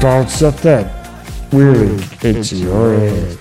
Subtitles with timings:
[0.00, 0.86] Don't set that
[1.52, 2.24] wheeling mm.
[2.24, 3.38] into your head.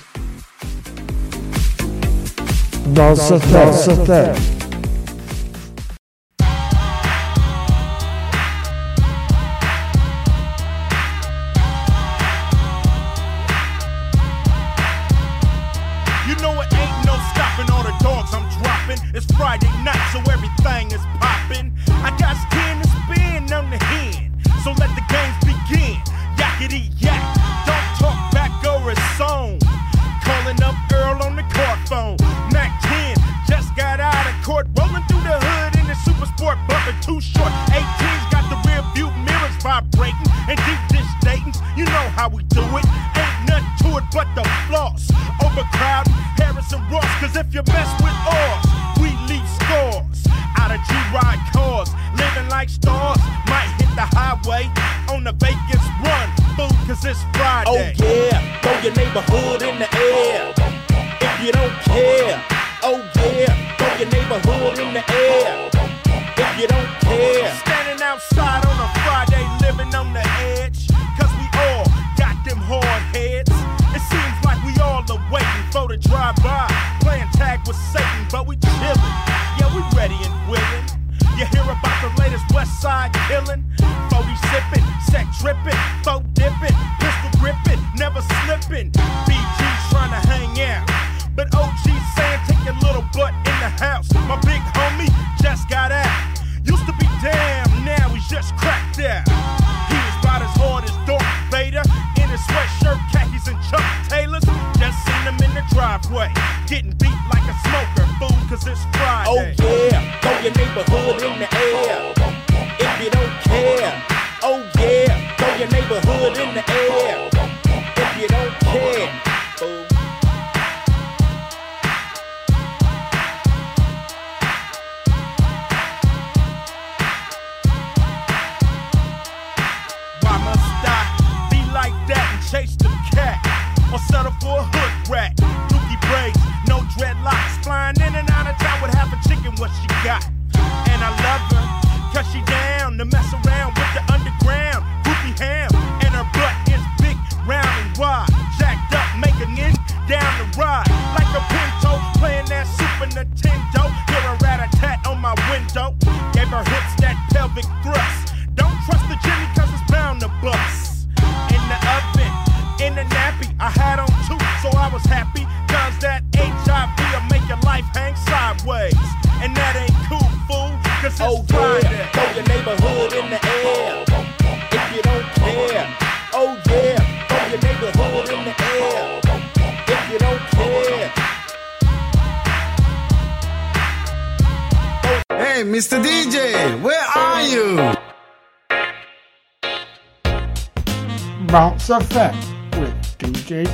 [2.94, 4.59] Don't set that, set that.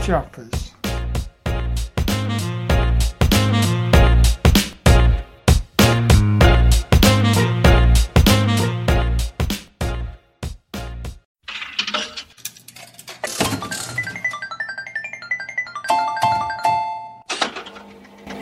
[0.05, 0.71] DJ Chappers.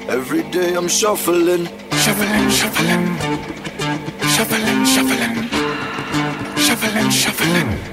[0.09, 3.17] Every day I'm shuffling, shuffling, shuffling,
[4.35, 5.49] shuffling, shuffling,
[6.57, 7.92] shuffling, shuffling.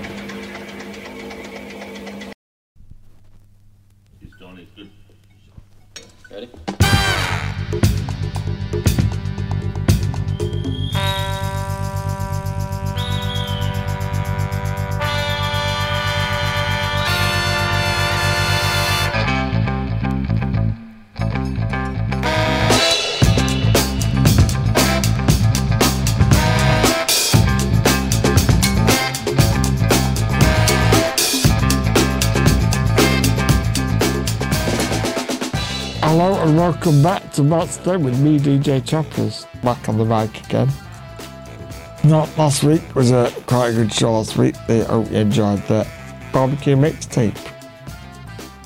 [36.56, 40.68] Welcome back to Matt's Day with me, DJ Chappers, back on the mic again.
[42.02, 44.56] Not last week was a quite a good show last week.
[44.68, 45.86] I hope you enjoyed the
[46.32, 47.38] barbecue mixtape,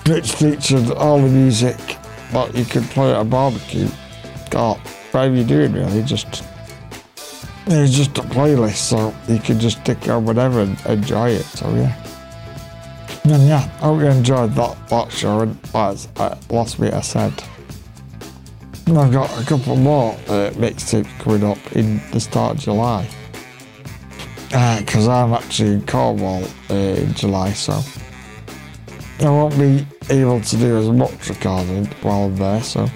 [0.09, 1.77] which featured all the music
[2.33, 3.89] that you could play at a barbecue.
[4.49, 4.79] God,
[5.11, 6.43] whatever you're doing really, just
[7.67, 11.45] it's just a playlist, so you could just stick on whatever and enjoy it.
[11.45, 11.95] So yeah.
[13.25, 15.41] And yeah, I hope you enjoyed that, that show.
[15.41, 17.45] And as uh, last week I said,
[18.87, 23.09] I've got a couple more uh, mixtapes coming up in the start of July.
[24.51, 27.81] because I'm actually in Cornwall uh, in July, so
[29.21, 32.87] I won't be able to do as much recording while I'm there, so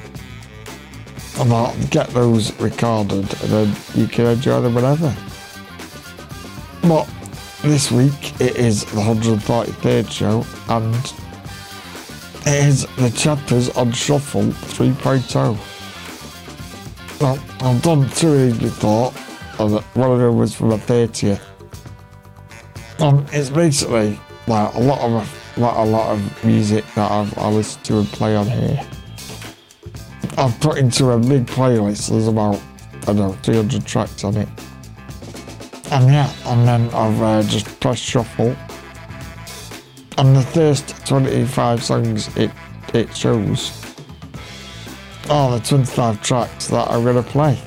[1.38, 5.16] I'll get those recorded and then you can enjoy them whenever.
[6.82, 7.08] But
[7.62, 10.94] this week it is the 133rd show and
[12.46, 15.67] it is the Chappers on Shuffle 3.0.
[17.20, 19.12] Well, I've done two before,
[19.58, 21.40] and one of them was from a 30th.
[23.00, 27.48] And it's basically like a lot of like a lot of music that I've I
[27.48, 28.80] listen to and play on here.
[30.36, 32.10] I've put into a big playlist.
[32.10, 32.62] There's about
[33.02, 34.48] I don't know 300 tracks on it.
[35.90, 38.54] And yeah, and then I've uh, just pressed shuffle.
[40.18, 42.52] And the first 25 songs it
[42.94, 43.87] it shows
[45.30, 47.58] are the 25 tracks that I'm gonna play.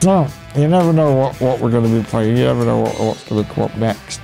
[0.00, 0.26] So
[0.56, 2.36] you never know what, what we're gonna be playing.
[2.36, 4.20] You never know what, what's gonna come up next.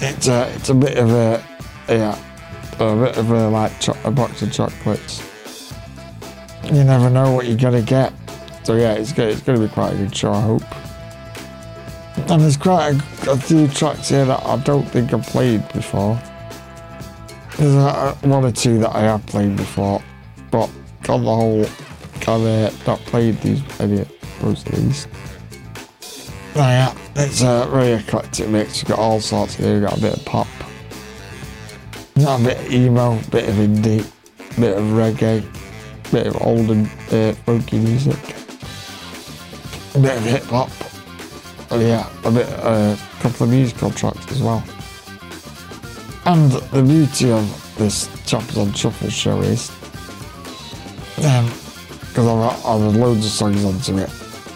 [0.00, 1.44] It's a it's a bit of a
[1.88, 2.18] yeah
[2.78, 5.22] a bit of a like cho- a box of chocolates.
[6.64, 8.12] You never know what you're gonna get.
[8.62, 10.62] So yeah, it's gonna, it's gonna be quite a good show, I hope.
[12.30, 12.94] And there's quite
[13.26, 16.20] a, a few tracks here that I don't think I've played before.
[17.56, 20.02] There's a, one or two that I have played before,
[20.50, 20.70] but
[21.08, 21.64] on the whole,
[22.22, 25.06] I've uh, not played these any of of these.
[26.54, 28.80] Oh, yeah, it's a really eclectic mix.
[28.80, 29.74] You've got all sorts here.
[29.74, 30.48] You've got a bit of pop,
[32.16, 34.04] a bit of emo, bit of indie,
[34.58, 35.44] bit of reggae,
[36.10, 38.18] bit of old and uh, funky music,
[39.94, 40.70] a bit of hip hop.
[41.72, 44.64] Oh, yeah, a bit, a uh, couple of musical tracks as well.
[46.26, 49.70] And the beauty of this Chappers on Shuffle show is,
[51.20, 54.10] because I've, I've had loads of songs onto it,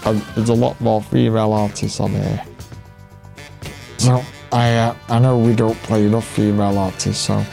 [0.07, 2.45] and there's a lot more female artists on here.
[3.99, 4.23] So
[4.53, 7.45] I uh, I know we don't play enough female artists, so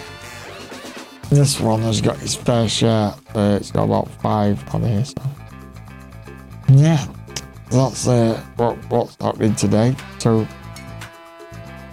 [1.29, 3.13] this one has got its fair share.
[3.35, 5.21] Uh, it's got about five on here, so
[6.69, 7.05] yeah,
[7.69, 9.95] that's uh, what what's happening today.
[10.19, 10.47] So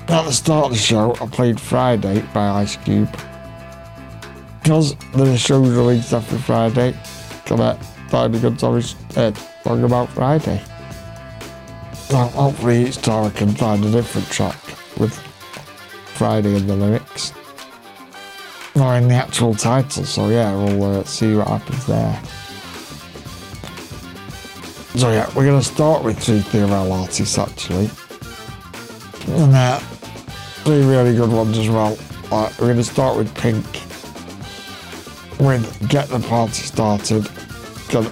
[0.09, 3.14] at the start of the show, I played Friday by Ice Cube.
[4.69, 6.94] Because the show's released after Friday,
[7.47, 7.75] gonna
[8.11, 8.82] find a good song,
[9.17, 9.32] uh,
[9.65, 10.62] song about Friday.
[11.94, 14.59] So hopefully each time I can find a different track
[14.99, 15.19] with
[16.17, 17.32] Friday in the lyrics.
[18.75, 22.23] Or in the actual title, so yeah, we'll uh, see what happens there.
[24.97, 27.88] So yeah, we're gonna start with three female artists actually.
[29.29, 29.79] And uh,
[30.69, 31.97] three really good ones as well.
[32.31, 33.88] Uh, we're going to start with Pink
[35.40, 37.26] with Get the Party Started.
[37.88, 38.11] 'Cause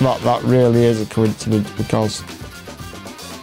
[0.00, 2.22] That, that really is a coincidence because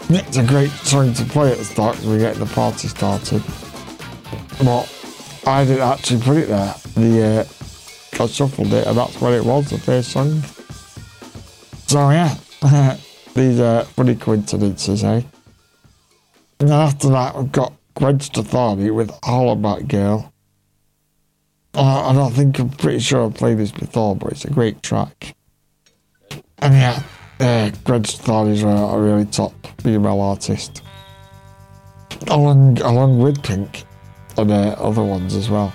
[0.10, 3.42] it's a great song to play at the start because we get the party started.
[4.63, 4.88] But
[5.48, 6.75] I didn't actually put it there.
[6.95, 7.48] The
[8.19, 10.44] uh, I shuffled it and that's what it was, the first song.
[11.88, 12.36] So yeah,
[13.33, 15.21] these are funny coincidences, eh?
[16.60, 20.33] And then after that, we've got Gwen Stefani with Hollaback Girl.
[21.75, 24.84] Uh, I don't think I'm pretty sure I've played this before, but it's a great
[24.84, 25.36] track.
[26.60, 27.04] And yeah,
[27.40, 30.84] uh, Gwen Stefani's a, a really top female artist.
[32.27, 33.84] Along, along with Pink
[34.38, 35.74] and uh, other ones as well.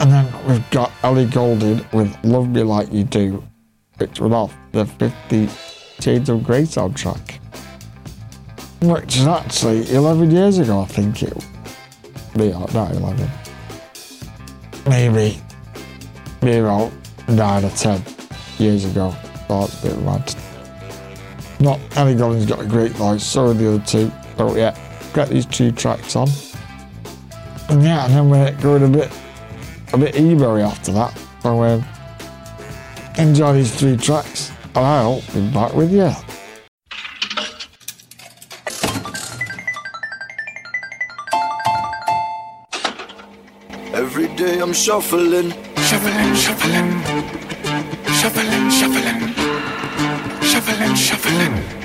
[0.00, 3.42] And then we've got Ellie Goulding with Love Me Like You Do,
[3.98, 5.48] which was off the 50
[6.00, 7.40] Shades of Grey soundtrack
[8.82, 11.46] which is actually 11 years ago, I think it.
[12.34, 13.30] Maybe not 11.
[14.90, 15.40] Maybe,
[16.42, 16.90] maybe about
[17.28, 18.02] 9 or 10
[18.58, 19.14] years ago.
[19.48, 20.34] It's a bit mad.
[21.60, 24.10] Not Ellie Goulding's got a great voice, so are the other two.
[24.36, 24.76] So yeah,
[25.14, 26.28] get these two tracks on.
[27.68, 29.12] And yeah, and then we're going a bit,
[29.92, 31.16] a bit emo after that.
[31.44, 31.84] So um,
[33.16, 36.10] enjoy these three tracks, and I'll be back with you.
[44.70, 47.02] I'm shuffling, Shuffling, shuffling.
[48.20, 49.34] Shuffling, shuffling.
[50.44, 51.79] Shuffling, shuffling.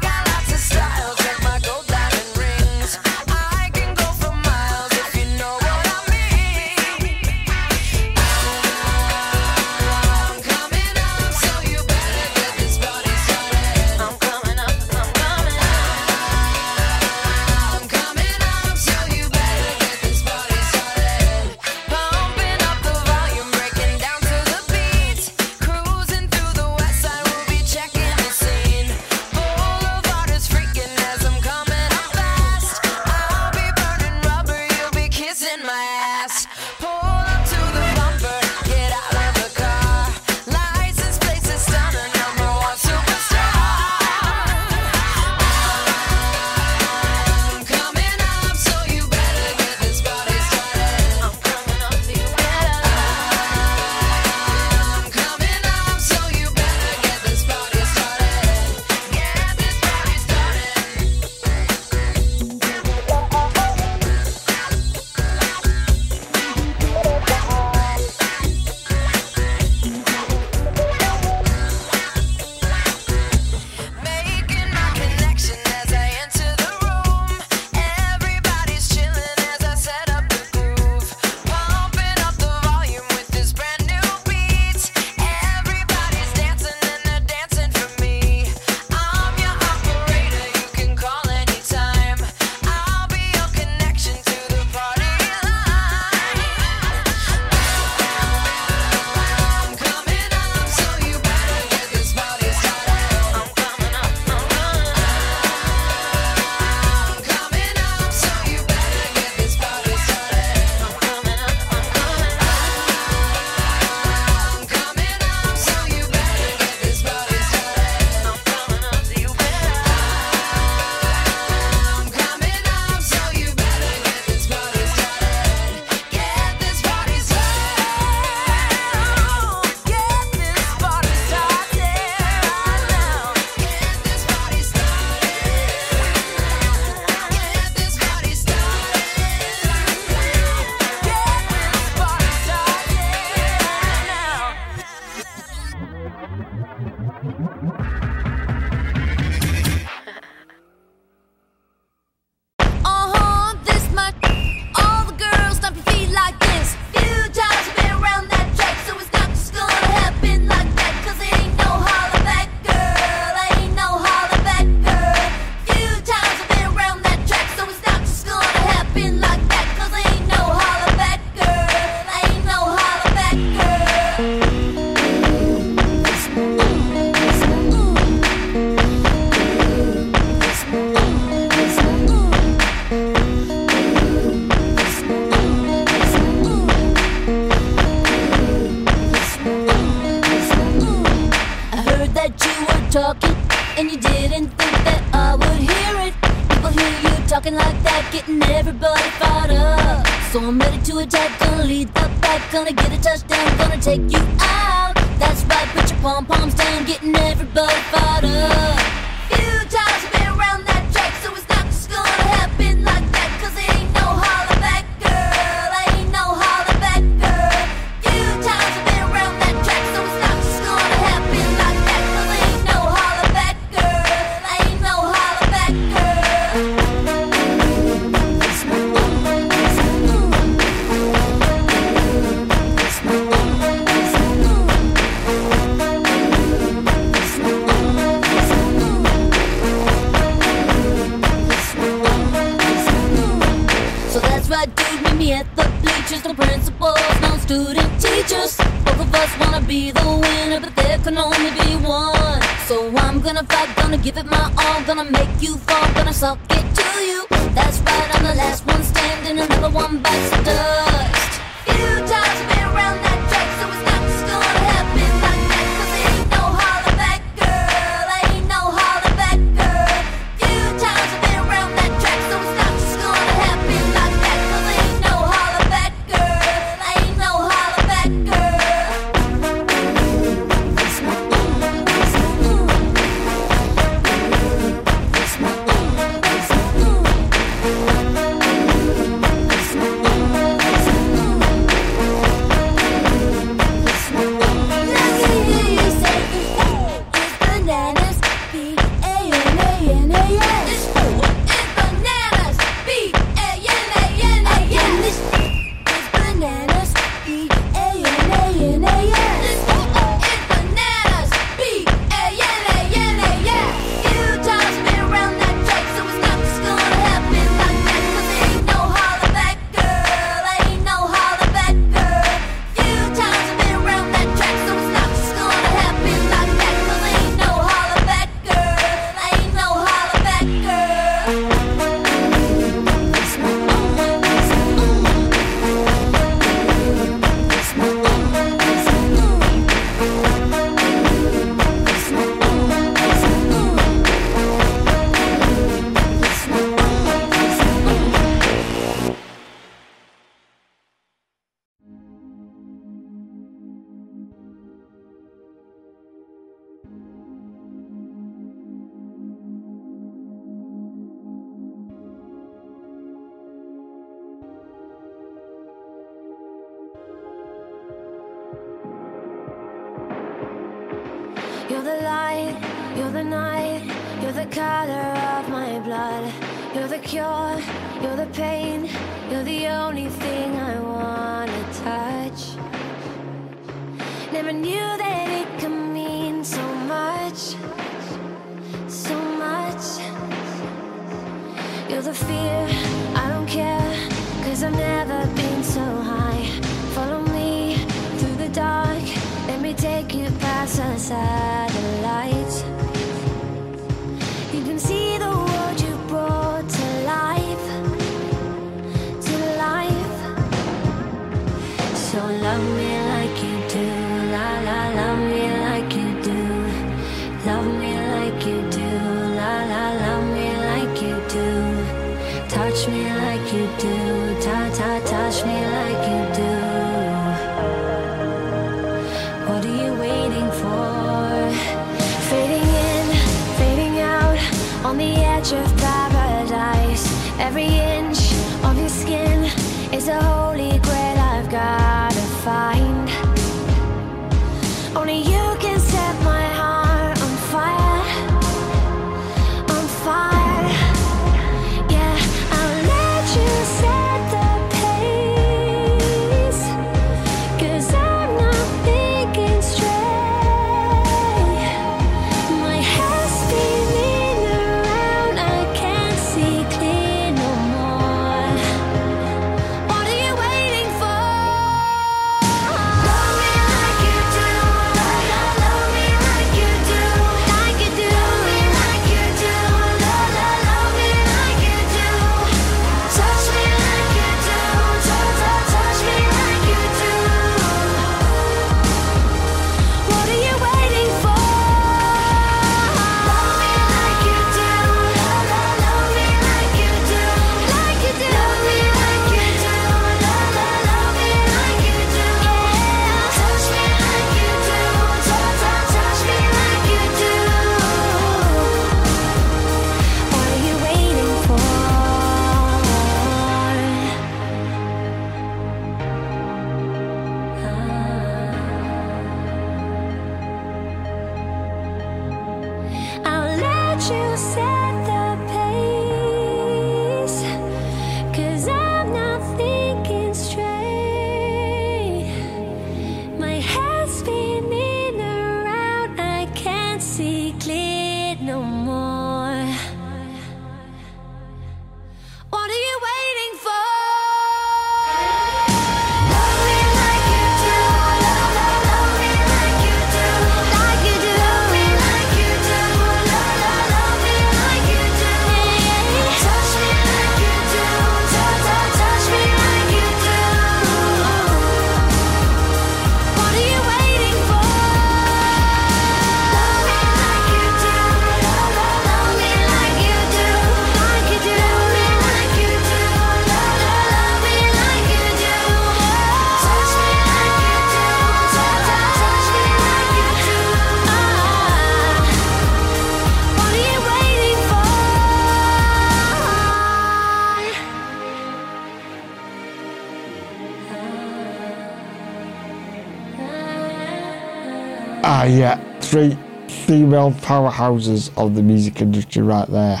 [595.58, 596.36] Yeah, three
[596.68, 600.00] female powerhouses of the music industry right there.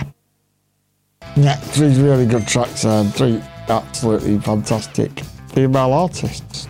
[1.36, 6.68] Yeah, three really good tracks and three absolutely fantastic female artists.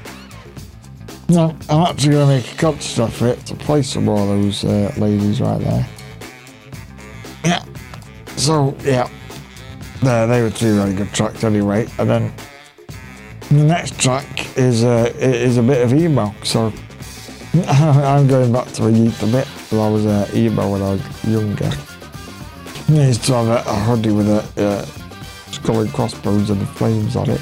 [1.29, 4.65] Now, I'm actually going to make a conscious effort to play some more of those
[4.65, 5.89] uh, ladies right there.
[7.45, 7.65] Yeah,
[8.37, 9.09] so, yeah,
[10.03, 11.89] there, they were three really good tracks anyway.
[11.99, 12.33] And then
[13.49, 16.73] the next track is, uh, is a bit of emo, so
[17.69, 21.25] I'm going back to a youth a bit I was uh, emo when I was
[21.25, 21.71] younger.
[22.89, 24.85] I used to have a, a hoodie with a uh,
[25.53, 27.41] skull and crossbones and flames on it.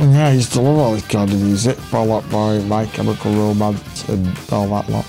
[0.00, 3.32] And yeah, I used to love all this kind of music, followed by My Chemical
[3.32, 5.06] Romance and all that lot.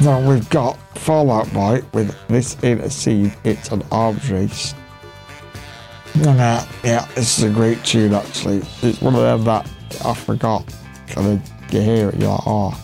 [0.00, 4.74] Now we've got Fall Out Boy with This Ain't a Scene, It's an Arms Race.
[6.14, 8.62] And uh, yeah, this is a great tune actually.
[8.82, 9.70] It's one of them that
[10.04, 10.64] I forgot.
[11.72, 12.78] You hear it, you're like, oh.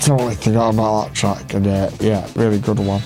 [0.00, 3.00] Totally forgot about that track, and uh, yeah, really good one.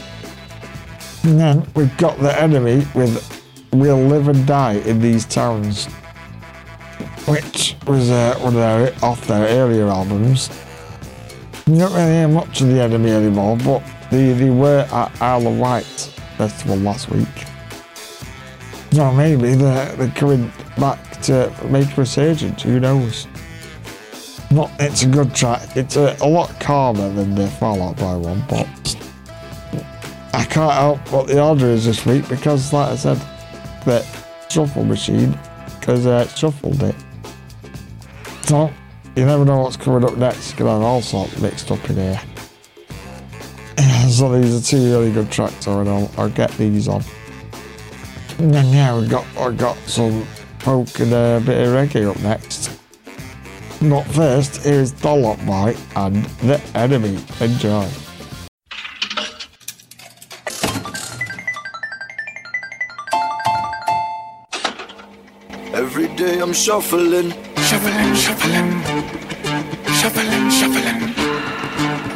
[1.23, 3.23] And then we've got the enemy with
[3.73, 5.87] We'll Live and Die in These Towns,
[7.27, 10.51] which was uh, one of their, off their earlier albums.
[11.67, 15.47] You don't really hear much of the enemy anymore, but they, they were at Isle
[15.49, 15.85] of Wight
[16.37, 17.29] Festival last week.
[18.91, 23.29] So maybe they're, they're coming back to make a resurgence, who knows?
[24.51, 25.77] Not, it's a good track.
[25.77, 28.67] It's a, a lot calmer than the Fall Out Boy one, but
[30.33, 33.19] I can't help what the order is this week because, like I said,
[33.85, 34.05] the
[34.49, 35.39] shuffle machine
[35.79, 36.95] because uh, it shuffled it.
[38.43, 38.73] So
[39.17, 40.57] you never know what's coming up next.
[40.57, 42.21] Can have all sorts mixed up in here.
[44.09, 47.03] so these are two really good tracks, so I'll, I'll get these on.
[48.39, 50.25] And then yeah, we got I got some
[50.61, 52.79] folk and a bit of reggae up next.
[53.81, 57.17] But first, here's Fall Out Boy and The Enemy.
[57.41, 57.87] Enjoy.
[65.73, 67.31] Every day I'm shuffling.
[67.57, 68.83] Shuffling, shuffling.
[70.01, 71.15] Shuffling, shuffling.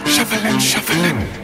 [0.07, 1.42] Shuffling, shuffling.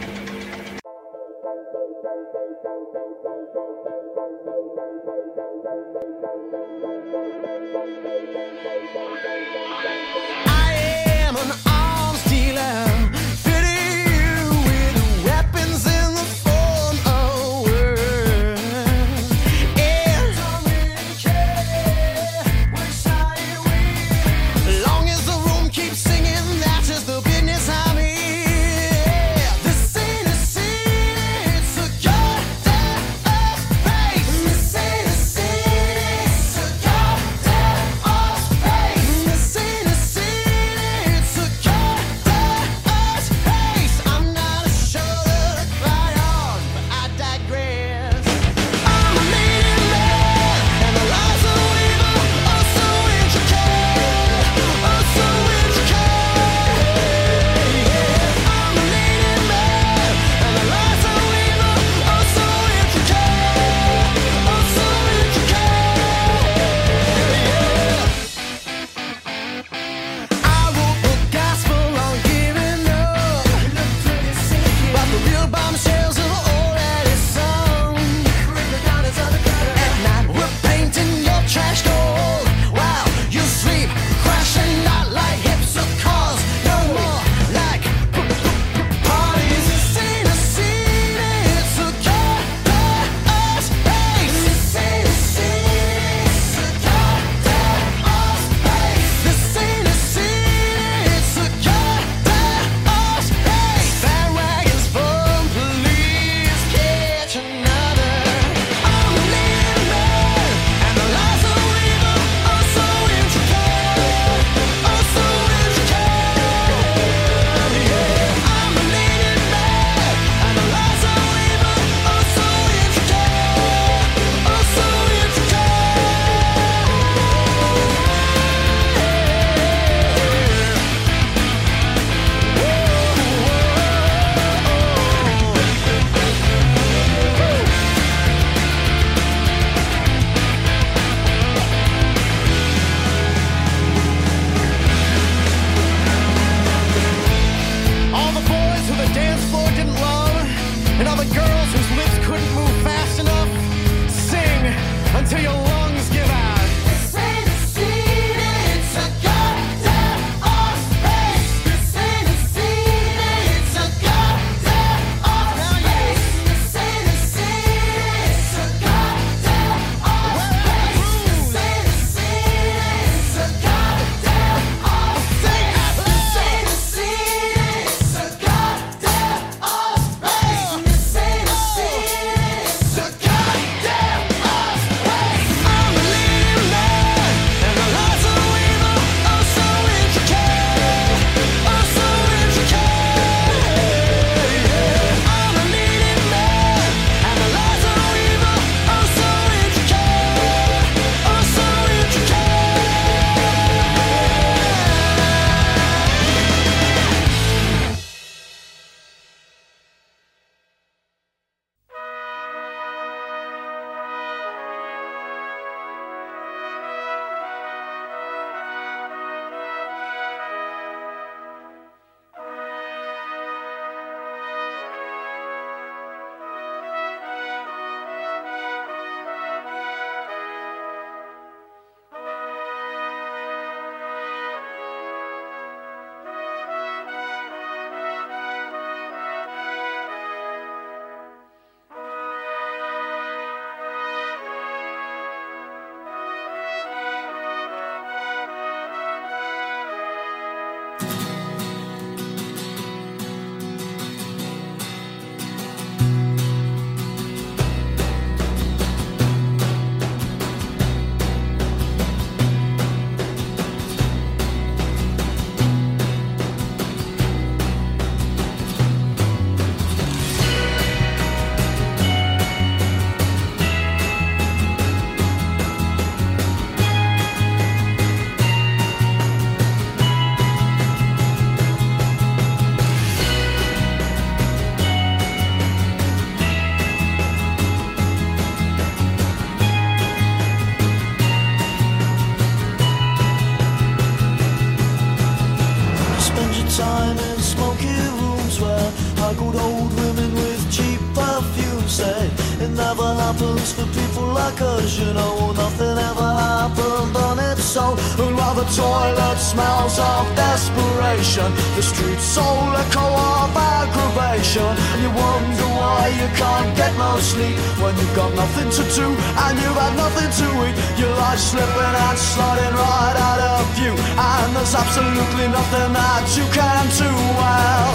[309.49, 314.71] Smells of desperation, the streets soul echo of aggravation.
[315.01, 319.55] You wonder why you can't get no sleep when you've got nothing to do and
[319.57, 320.77] you've had nothing to eat.
[321.01, 326.45] Your life's slipping and sliding right out of view, and there's absolutely nothing that you
[326.53, 327.11] can do.
[327.41, 327.91] Well,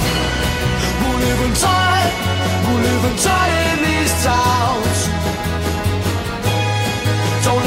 [1.01, 2.07] we'll live and die,
[2.65, 4.92] we'll live and die in these towns.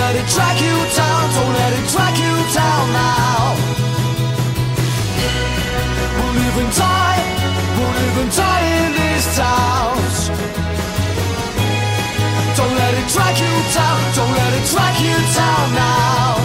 [0.07, 3.59] Let it drag you down, don't let it drag you down now.
[6.15, 7.23] We'll live and die,
[7.75, 10.17] we'll live and die in these towns.
[12.55, 16.39] Don't let it drag you down, don't let it drag you down now.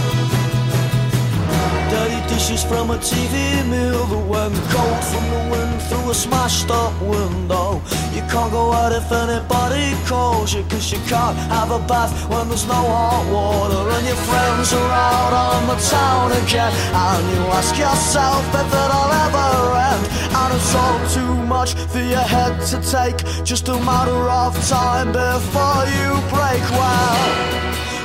[1.91, 6.71] Dirty dishes from a TV meal, that went cold from the wind through a smashed
[6.71, 7.81] up window.
[8.15, 12.47] You can't go out if anybody calls you, cause you can't have a bath when
[12.47, 13.81] there's no hot water.
[13.95, 16.71] And your friends are out on the town again.
[16.95, 19.51] And you ask yourself if it'll ever
[19.91, 20.03] end.
[20.39, 23.19] And it's all too much for your head to take.
[23.43, 26.63] Just a matter of time before you break.
[26.79, 27.19] Well,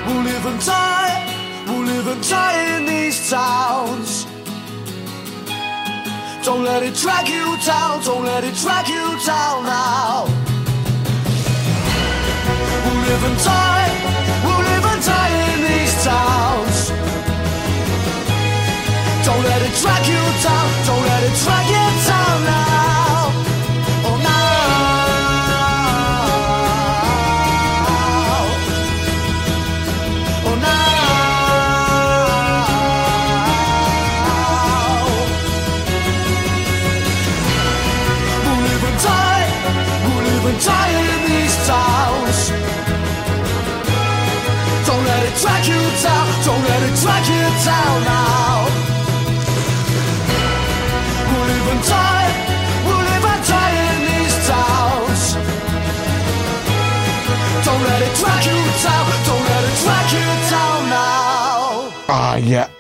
[0.07, 1.15] we'll live and die.
[1.69, 4.27] We'll live and die in these towns.
[6.47, 9.36] Don't let it drag you down, don't let it drag you down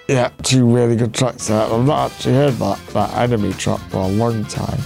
[0.09, 1.61] yeah, two really good tracks there.
[1.61, 4.81] I've not actually heard that, that enemy track for a long time.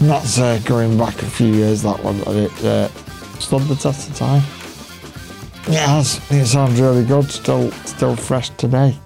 [0.00, 2.88] And that's uh, going back a few years, that one, and it uh,
[3.38, 4.42] stood the test of time.
[5.68, 6.20] It.
[6.30, 7.30] It sounds really good.
[7.30, 8.96] Still, still fresh today.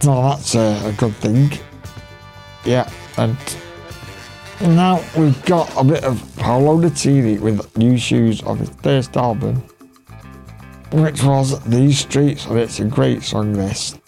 [0.00, 1.52] So that's a, a good thing.
[2.64, 3.36] Yeah, and
[4.60, 9.62] now we've got a bit of Paolo Nutini with new shoes of his first album,
[10.92, 13.52] which was These Streets, and it's a great song.
[13.52, 13.98] This,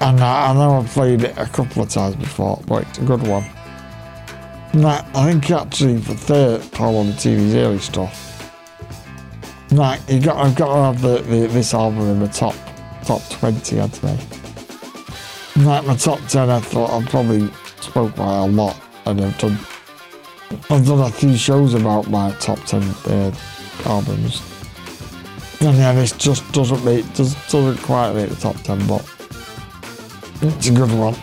[0.00, 3.04] and I, I know I've played it a couple of times before, but it's a
[3.04, 3.44] good one.
[4.72, 8.28] Now, I think actually for the Paolo Nutini's early stuff.
[9.72, 12.54] Like you got, I've got to have the, the, this album in the top
[13.04, 14.18] top twenty, I'd say.
[15.56, 17.48] Like my top ten, I thought I probably
[17.80, 19.58] spoke about a lot, and I've done
[20.70, 23.32] I've done a few shows about my top ten uh,
[23.84, 24.42] albums.
[25.62, 29.02] And yeah, this just doesn't make does, doesn't quite make the top ten, but
[30.40, 31.14] it's a good one.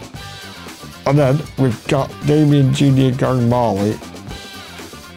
[1.08, 3.98] And then we've got Damian Junior Gong Marley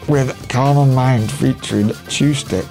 [0.07, 2.65] with Carnal Mind featuring Chew Stick.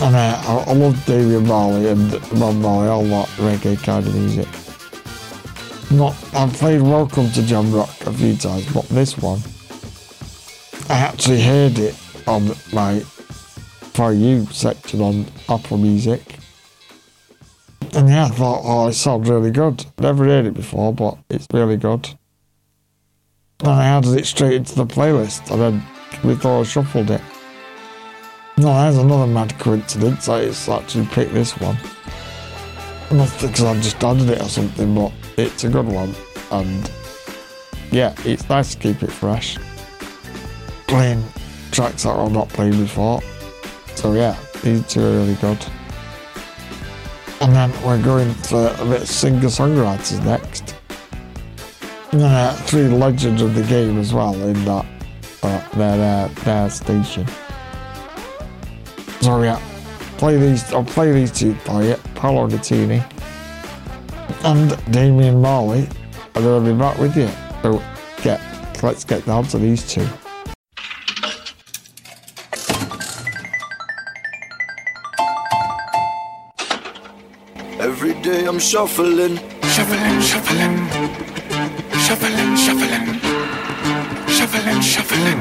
[0.00, 4.14] And uh, I, I love Damian Marley and Bob Marley, all that reggae kind of
[4.14, 4.46] music.
[5.90, 9.40] Not, I've played Welcome to Jam Rock a few times, but this one,
[10.88, 11.96] I actually heard it
[12.28, 13.02] on my
[13.96, 16.20] For You section on Apple Music.
[17.94, 19.86] And yeah, I thought, oh, it sounds really good.
[19.98, 22.06] Never heard it before, but it's really good.
[23.60, 25.82] And I added it straight into the playlist, and then
[26.22, 27.22] we thought I shuffled it.
[28.58, 30.28] No, there's another mad coincidence.
[30.28, 31.78] I just actually picked this one.
[33.10, 36.14] Not because I've just added it or something, but it's a good one.
[36.50, 36.90] And
[37.90, 39.56] yeah, it's nice to keep it fresh.
[40.86, 41.24] Playing
[41.70, 43.22] tracks that I've not played before.
[43.96, 45.58] So yeah, these are really good.
[47.40, 50.74] And then we're going for a bit of singer-songwriters next.
[52.12, 54.86] And then uh, three legends of the game as well in that
[55.42, 57.26] uh, their their station.
[59.20, 59.60] So yeah,
[60.18, 60.72] play these.
[60.72, 61.96] I'll play these two for you.
[62.14, 63.04] Paolo Nutini
[64.44, 65.88] and Damian Marley,
[66.34, 67.28] and then I'll be back with you.
[67.62, 67.82] So
[68.22, 68.40] get
[68.82, 70.06] let's get down to these two.
[78.56, 79.36] I'm shuffling.
[79.64, 80.88] Shuffling, shuffling.
[82.06, 83.20] Shuffling, shuffling.
[84.28, 85.40] Shuffling, shuffling.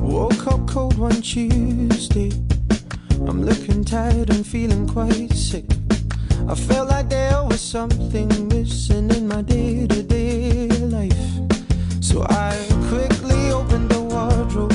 [0.00, 2.32] Woke up cold one Tuesday.
[3.26, 5.66] I'm looking tired and feeling quite sick.
[6.48, 11.12] I felt like there was something missing in my day to day life.
[12.00, 12.56] So I
[12.88, 14.72] quickly opened the wardrobe,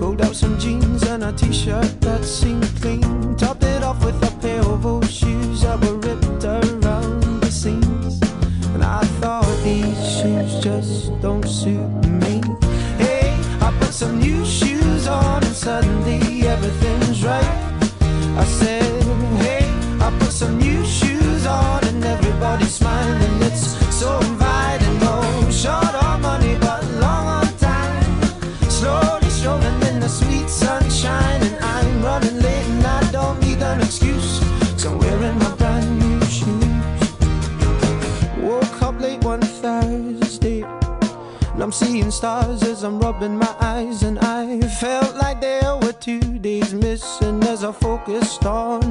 [0.00, 4.22] pulled out some jeans and a t shirt that seemed clean, topped it off with
[4.22, 8.20] a pair of old shoes that were ripped around the seams.
[8.74, 11.90] And I thought these shoes just don't suit
[12.22, 12.40] me.
[13.02, 14.09] Hey, I put some
[43.20, 48.46] as my eyes, and I felt like there were two days missing as I focused
[48.46, 48.89] on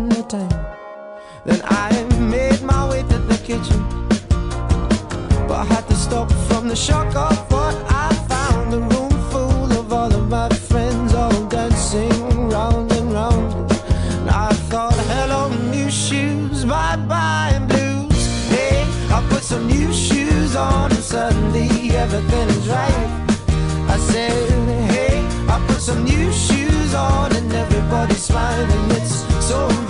[25.89, 28.91] some new shoes on, and everybody's smiling.
[28.91, 29.88] It's so.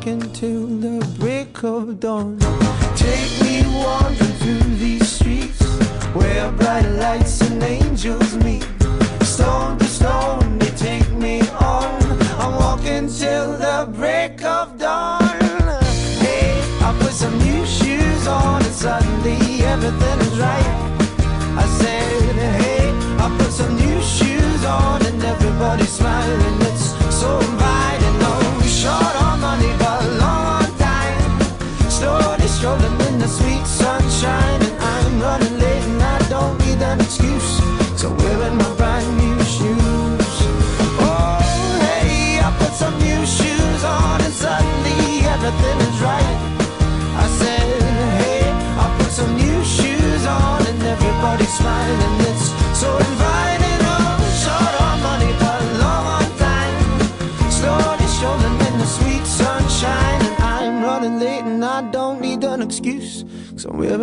[0.00, 2.38] Walking till the break of dawn.
[2.96, 5.62] Take me wandering through these streets
[6.14, 7.19] where bright lights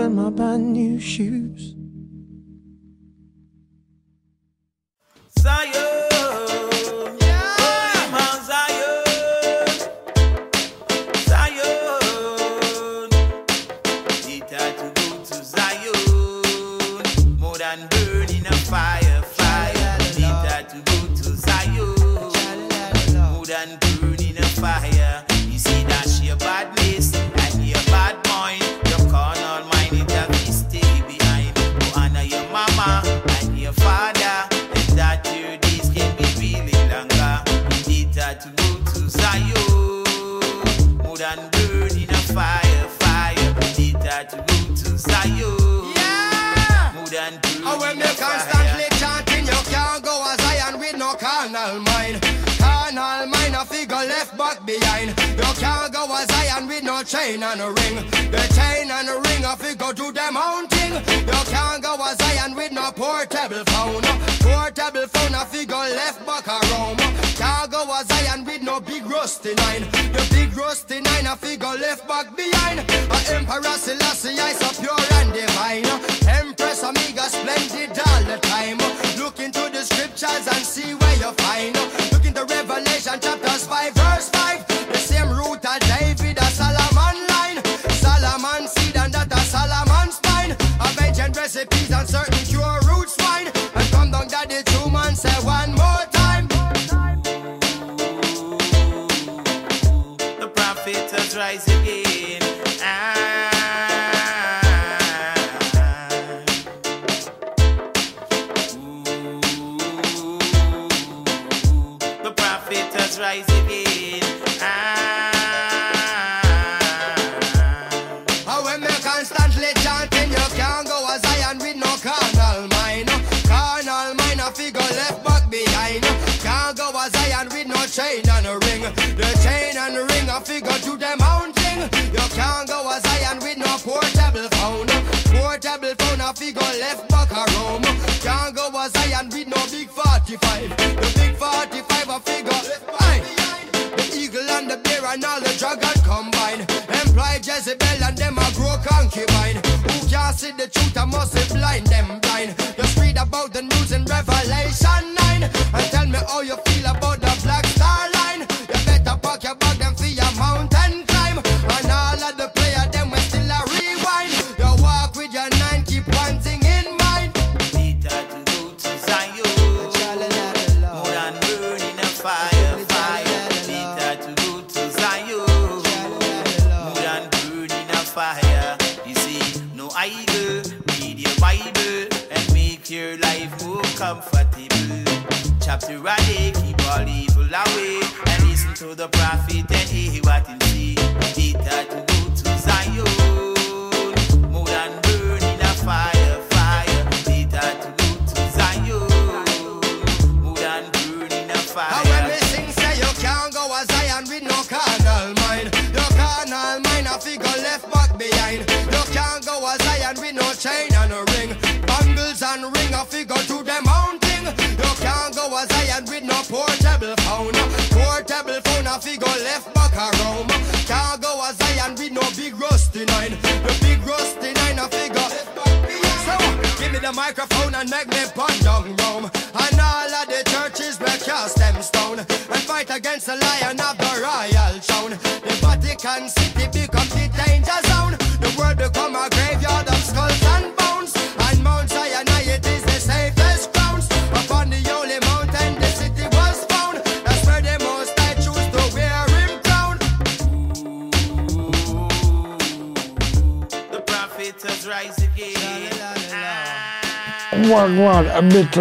[0.09, 1.36] my brand new shoes.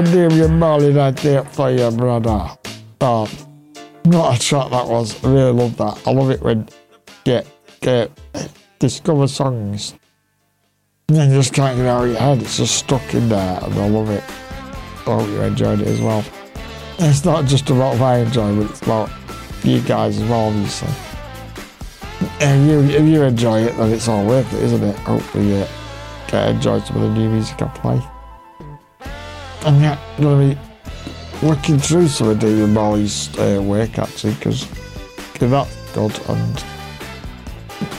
[0.02, 2.56] Damian Marley that there for you, brother.
[3.00, 3.28] Um,
[4.04, 5.24] not a track that was.
[5.24, 6.02] I really love that.
[6.06, 6.68] I love it when
[7.24, 7.46] get
[7.80, 8.10] get
[8.78, 9.94] discover songs
[11.08, 12.42] and then just can't get out of your head.
[12.42, 14.24] It's just stuck in there, and I love it.
[15.06, 16.24] I hope you enjoyed it as well.
[16.98, 19.10] It's not just about my enjoyment; it's about
[19.62, 20.88] you guys as well, obviously.
[22.40, 24.96] If you if you enjoy it, then it's all worth it, isn't it?
[24.98, 25.66] Hopefully, you
[26.28, 28.15] get enjoy some of the new music I play.
[29.66, 34.68] And yeah, gonna be looking through some of David Bowie's uh, work actually, because
[35.38, 36.18] that's good.
[36.28, 36.64] And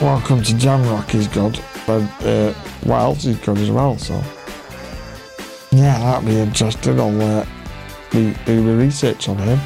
[0.02, 2.54] Welcome to Jamrock is good, but uh,
[2.84, 3.98] what else is good as well?
[3.98, 4.14] So
[5.72, 7.00] yeah, that'd be interesting.
[7.00, 7.46] I'll uh,
[8.12, 9.60] be do the research on him.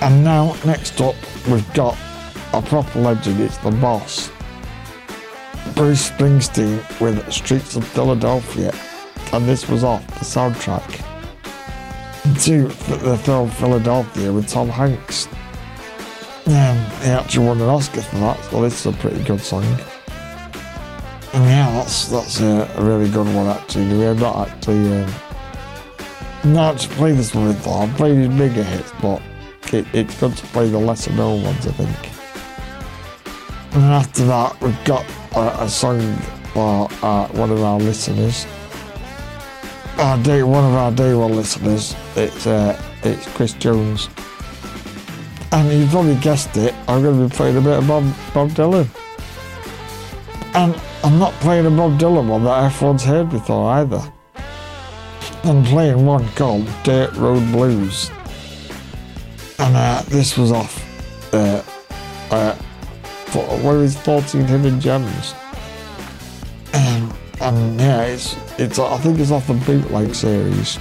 [0.00, 1.14] And now, next up,
[1.48, 1.96] we've got
[2.52, 3.40] a proper legend.
[3.40, 4.30] It's the boss.
[5.74, 8.72] Bruce Springsteen with Streets of Philadelphia,
[9.32, 11.02] and this was off the soundtrack
[12.44, 12.68] to
[13.04, 15.26] the film Philadelphia with Tom Hanks.
[16.46, 19.64] Um, he actually won an Oscar for that, so this is a pretty good song.
[21.32, 23.92] And yeah, that's that's a, really good one actually.
[23.92, 25.12] We have not actually um,
[26.44, 27.82] not to play this one before.
[27.82, 29.20] I've played his bigger hits, but
[29.72, 32.12] it, it's good to play the lesser known ones, I think.
[33.74, 35.04] And after that, we've got
[35.34, 36.16] a, a song
[36.54, 38.46] for uh, one of our listeners.
[39.98, 41.96] Our day, one of our day one listeners.
[42.16, 44.10] It's uh, it's Chris Jones.
[45.52, 46.74] And you've probably guessed it.
[46.86, 48.86] I'm going to be playing a bit of Bob, Bob Dylan.
[50.54, 54.12] And I'm not playing a Bob Dylan one that everyone's heard before either.
[55.44, 58.10] I'm playing one called Dirt Road Blues.
[59.58, 60.84] And uh, this was off
[61.32, 61.62] uh,
[62.30, 62.52] uh,
[63.26, 65.34] for, what is 14 Hidden Gems.
[66.74, 70.76] Um, and yeah, it's, it's I think it's off the Bootleg series.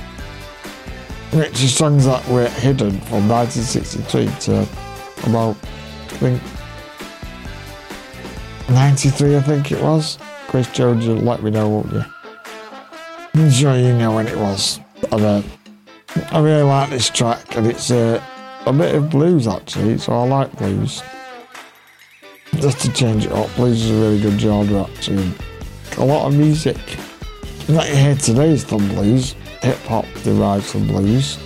[1.34, 4.62] Which is songs that were hidden from 1963 to
[5.28, 6.42] about, I think,
[8.70, 10.18] 93, I think it was.
[10.48, 12.06] Chris Jones, will let me know, won't you?
[13.34, 14.80] I'm sure you know when it was.
[15.12, 15.42] And, uh,
[16.32, 18.24] I really like this track, and it's uh,
[18.66, 21.04] a bit of blues actually, so I like blues.
[22.54, 25.30] Just to change it up, blues is a really good genre actually.
[25.98, 26.78] A lot of music
[27.68, 29.34] that you hear today is from blues.
[29.62, 31.40] Hip hop derives from blues.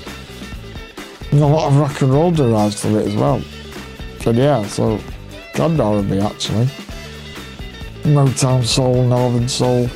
[1.31, 3.41] And a lot of rock and roll derives from it as well.
[4.19, 4.99] So yeah, so
[5.53, 6.65] God R&B actually.
[8.03, 9.89] Motown soul, Northern soul.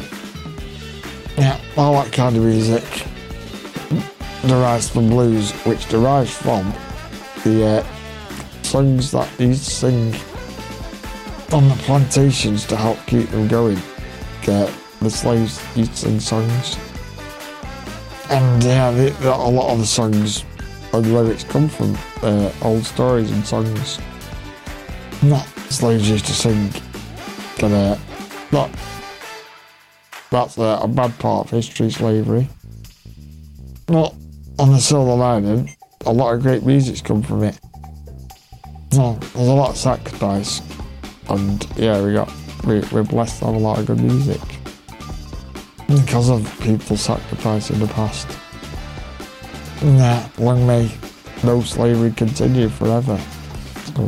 [1.37, 2.83] Yeah, all that kind of music
[4.47, 6.71] derives from blues, which derives from
[7.43, 10.13] the uh, songs that to sing
[11.51, 13.77] on the plantations to help keep them going.
[14.47, 14.71] Uh,
[15.03, 16.77] the slaves used to sing songs.
[18.29, 20.45] And yeah, the, the, a lot of the songs
[20.93, 23.99] and lyrics come from uh, old stories and songs.
[25.21, 26.69] Not slaves used to sing.
[27.61, 27.97] And, uh,
[28.51, 28.69] not,
[30.29, 32.47] that's uh, a bad part of history, slavery.
[33.85, 34.13] But
[34.59, 35.75] on the silver lining,
[36.05, 37.59] a lot of great music's come from it.
[38.93, 40.61] No, there's a lot of sacrifice,
[41.29, 42.31] and yeah, we got
[42.63, 44.39] we, we're blessed to have a lot of good music
[46.01, 48.27] because of people sacrifice in the past.
[49.83, 50.91] Nah, long may
[51.43, 53.19] no slavery continue forever.
[53.85, 54.07] So.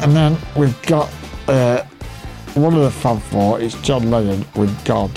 [0.00, 1.10] And then we've got
[1.48, 1.84] uh,
[2.54, 5.10] one of the Fab Four is John Lennon with God.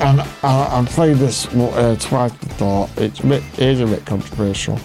[0.00, 2.90] And I, I've played this uh, twice before.
[2.96, 4.78] It's a bit, it is a bit controversial.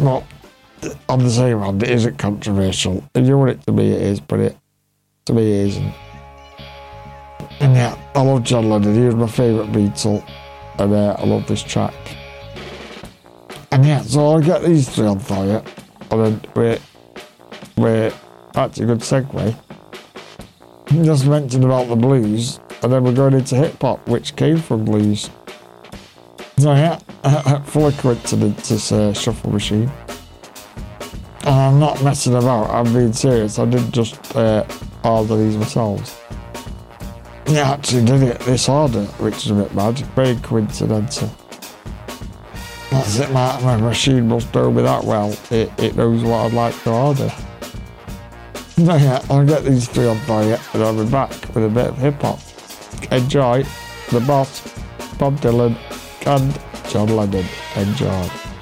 [0.00, 0.26] Well,
[1.08, 3.04] on the same hand, it isn't controversial.
[3.14, 4.56] If you want it to be, it is, but it
[5.26, 5.94] to me, it isn't.
[7.60, 8.94] And yeah, I love John Lennon.
[8.94, 10.28] He was my favourite Beatle,
[10.78, 11.94] and uh, I love this track.
[13.72, 15.62] And yeah, so I'll get these three on fire.
[16.10, 16.78] and then we're,
[17.76, 18.12] we're
[18.52, 19.56] that's a good segue.
[21.02, 24.84] Just mentioned about the blues, and then we're going into hip hop, which came from
[24.84, 25.28] blues.
[26.58, 26.98] So yeah,
[27.64, 29.90] full of coincidence, this uh, shuffle machine.
[31.40, 33.58] And I'm not messing about, I'm being serious.
[33.58, 34.64] I didn't just uh,
[35.02, 36.20] order these myself.
[37.46, 39.98] Yeah, actually did it this order, which is a bit mad.
[40.14, 41.30] Very coincidental.
[42.90, 45.36] That's it, my, my machine must know me that well.
[45.50, 47.32] It, it knows what I'd like to order.
[48.74, 50.16] So yeah, I'll get these three on
[50.48, 52.40] you, and I'll be back with a bit of hip hop.
[53.12, 53.64] Enjoy.
[54.10, 54.62] The boss,
[55.16, 55.76] Bob Dylan,
[56.26, 57.46] and John Lennon.
[57.76, 58.53] Enjoy.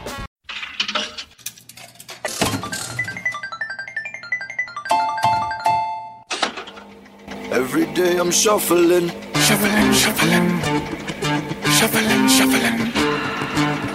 [8.22, 9.08] I'm shuffling.
[9.34, 10.60] Shuffling, shuffling.
[11.76, 12.92] Shuffling, shuffling.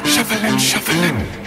[0.04, 1.47] Shuffling, shuffling.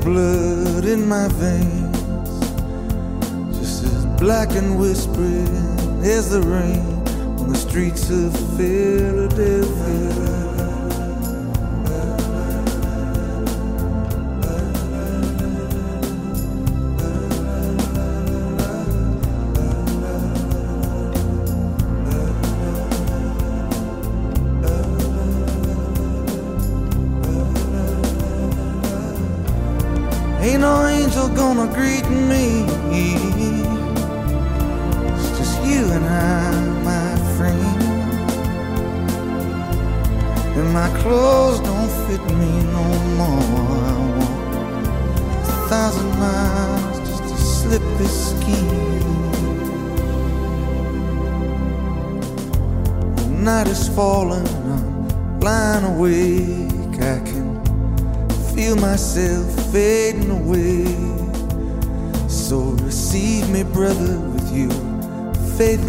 [0.00, 1.98] blood in my veins,
[3.58, 5.46] just as black and whispering
[6.02, 6.80] as the rain
[7.40, 10.49] on the streets of Philadelphia.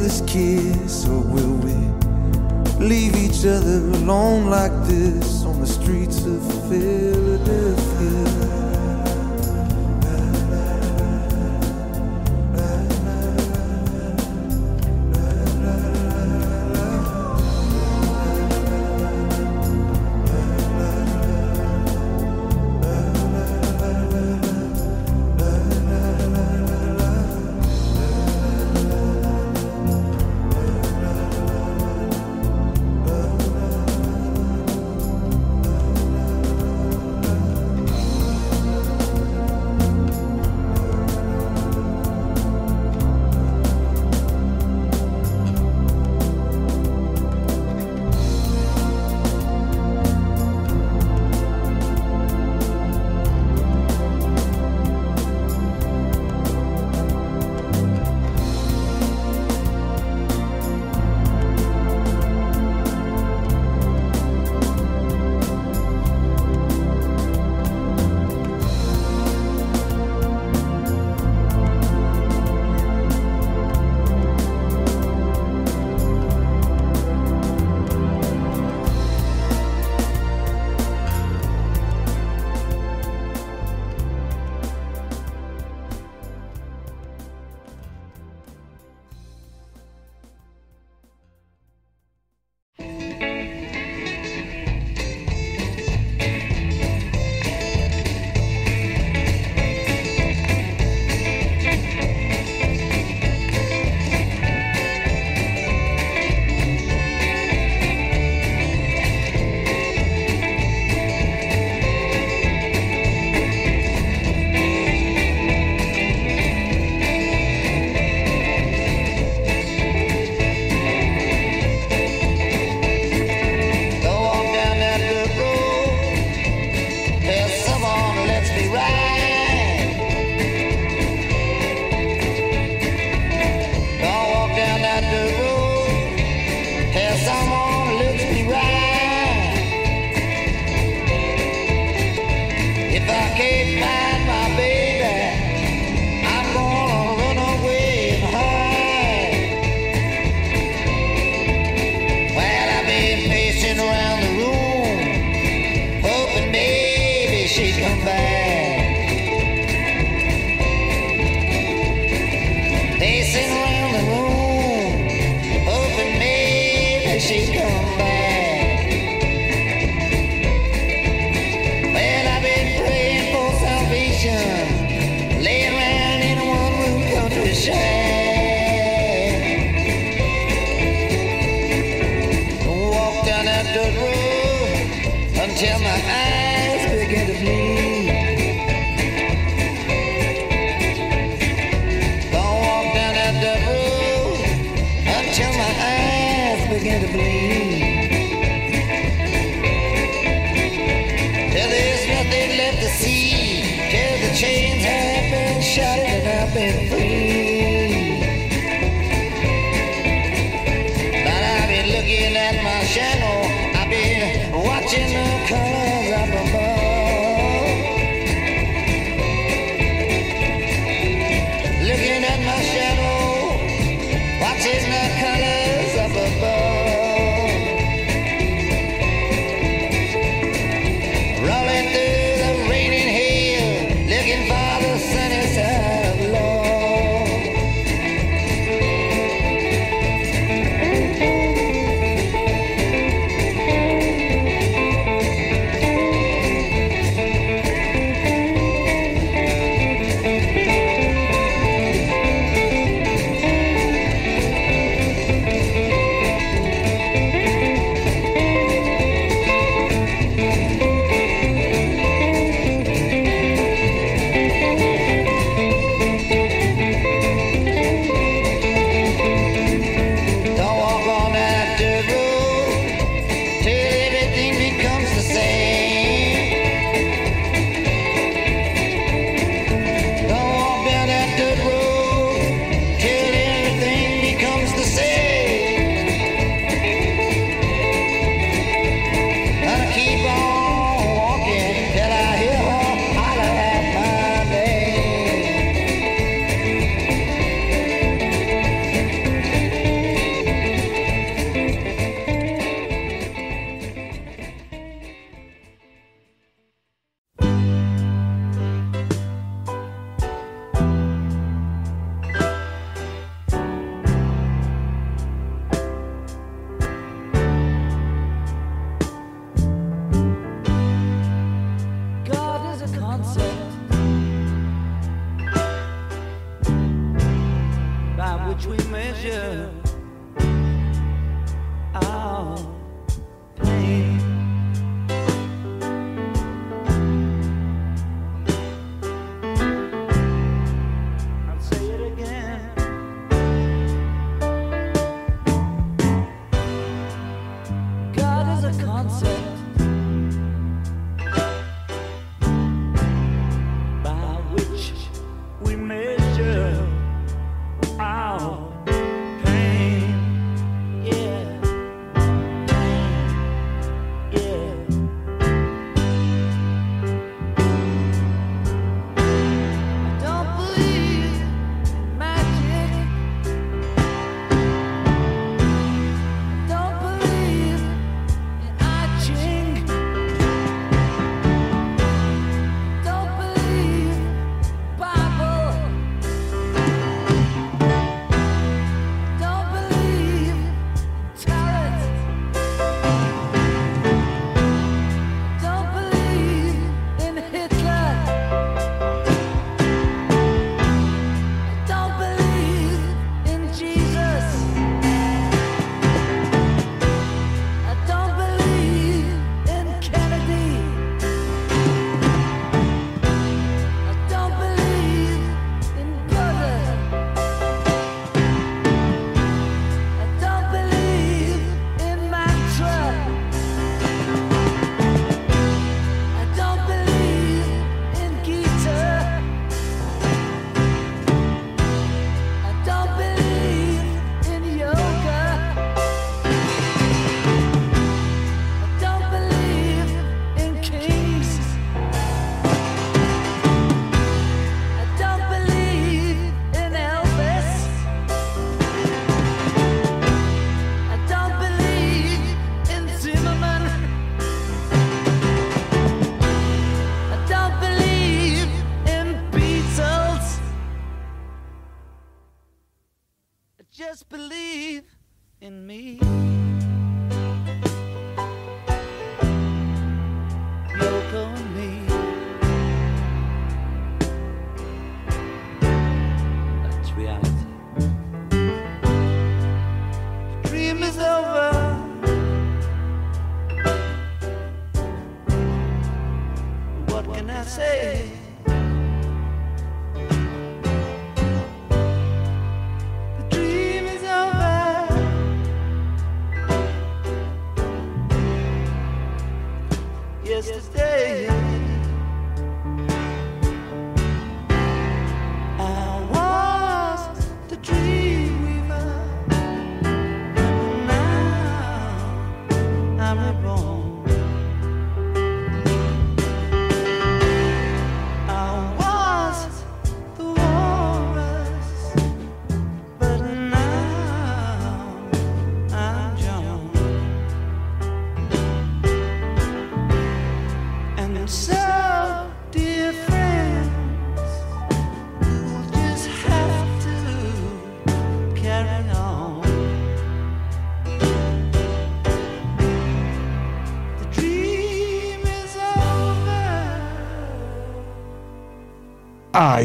[0.01, 1.75] endless kiss, or will we
[2.83, 7.60] leave each other alone like this on the streets of Philadelphia?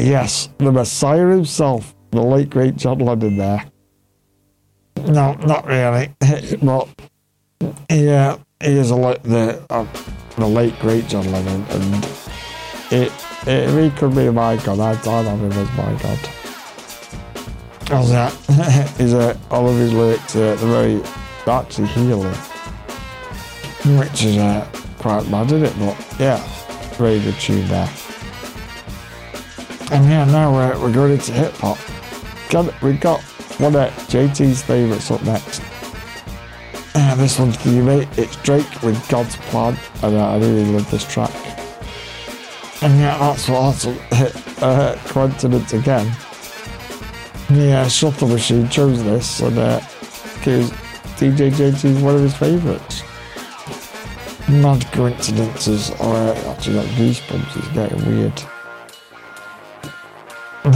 [0.01, 3.65] Yes, the Messiah himself, the late great John Lennon there.
[5.05, 6.13] No, not really,
[6.61, 6.89] but
[7.89, 9.85] yeah, he is a late, the uh,
[10.35, 12.05] the late great John Lennon, and
[12.91, 13.11] it,
[13.45, 16.19] it could be my god, I'd, I'd have him as my god.
[17.87, 18.33] How's that?
[18.97, 21.01] He's uh, all of his lyrics, they're very
[21.45, 22.33] actually healing,
[23.97, 24.67] which is uh,
[24.99, 25.79] quite mad, isn't it?
[25.79, 26.43] But yeah,
[26.97, 27.89] very good tune there.
[29.89, 31.77] And yeah, now we're, we're going into hip hop.
[32.49, 33.21] Got, we got
[33.59, 35.61] one of JT's favourites up next.
[36.93, 38.07] Uh, this one's for you, mate.
[38.17, 41.33] It's Drake with God's Plan, and uh, I really love this track.
[42.81, 43.97] And yeah, that's what awesome
[44.61, 46.05] uh, coincidence again.
[47.49, 49.79] Yeah, Shuffle Machine chose this, and uh,
[50.35, 50.69] because
[51.17, 53.03] DJ JT's one of his favourites.
[54.49, 58.43] Mad coincidences, or uh, actually got goosebumps, it's getting weird.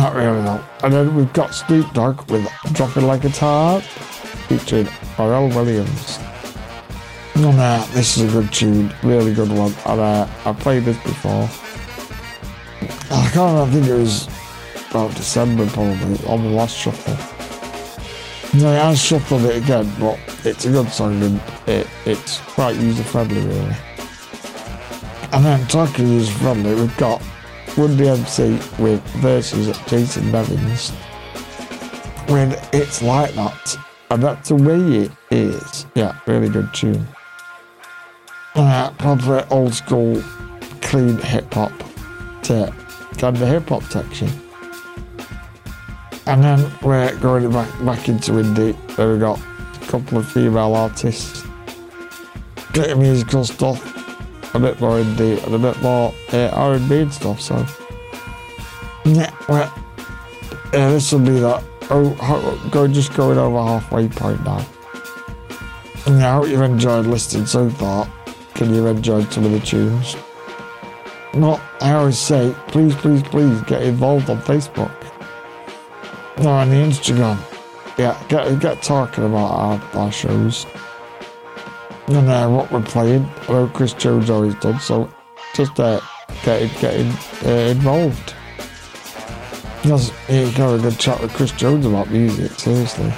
[0.02, 0.64] Not really though.
[0.82, 4.86] And then we've got Snoop Dogg with Drop It Like It's Hot, featuring
[5.16, 6.18] Pharrell Williams.
[7.36, 9.76] And uh, this is a good tune, really good one.
[9.86, 11.48] And uh, I played this before.
[13.16, 14.28] I can't remember, I think it was
[14.90, 18.60] about December probably, on the last shuffle.
[18.60, 23.04] No, I shuffled it again, but it's a good song and it, it's quite user
[23.04, 23.76] friendly really.
[25.32, 27.22] And then talking user friendly, we've got
[27.78, 30.90] Run DMC with verses at Jason Nevins.
[32.30, 33.78] When it's like that,
[34.10, 35.86] and that's the way it is.
[35.96, 37.08] Yeah, really good tune.
[38.56, 40.22] Uh, proper old school,
[40.82, 41.72] clean hip hop
[42.44, 42.74] to
[43.18, 44.30] kind of hip hop section.
[46.28, 48.76] And then we're going back back into indie.
[48.98, 51.44] There we got a couple of female artists,
[52.74, 54.01] bit of musical stuff,
[54.54, 57.42] a bit more indie, and a bit more uh, R&B and stuff.
[57.42, 57.66] So
[59.06, 59.74] yeah, well,
[60.74, 61.64] yeah, this will be that.
[61.90, 64.66] Oh, go just going over halfway point now.
[66.06, 68.10] And I hope you've enjoyed listening so far.
[68.54, 70.16] Can you enjoy some of the tunes?
[71.34, 74.92] Well, I always say, please, please, please get involved on Facebook
[76.40, 77.40] or on the Instagram.
[77.98, 80.66] Yeah, get get talking about our, our shows
[82.16, 83.24] and uh, what we're playing.
[83.48, 85.14] Know Chris Jones always done, so
[85.54, 86.00] just uh,
[86.44, 87.12] get getting
[87.46, 88.34] uh, involved.
[89.82, 93.12] Because you can have a good chat with Chris Jones about music, seriously.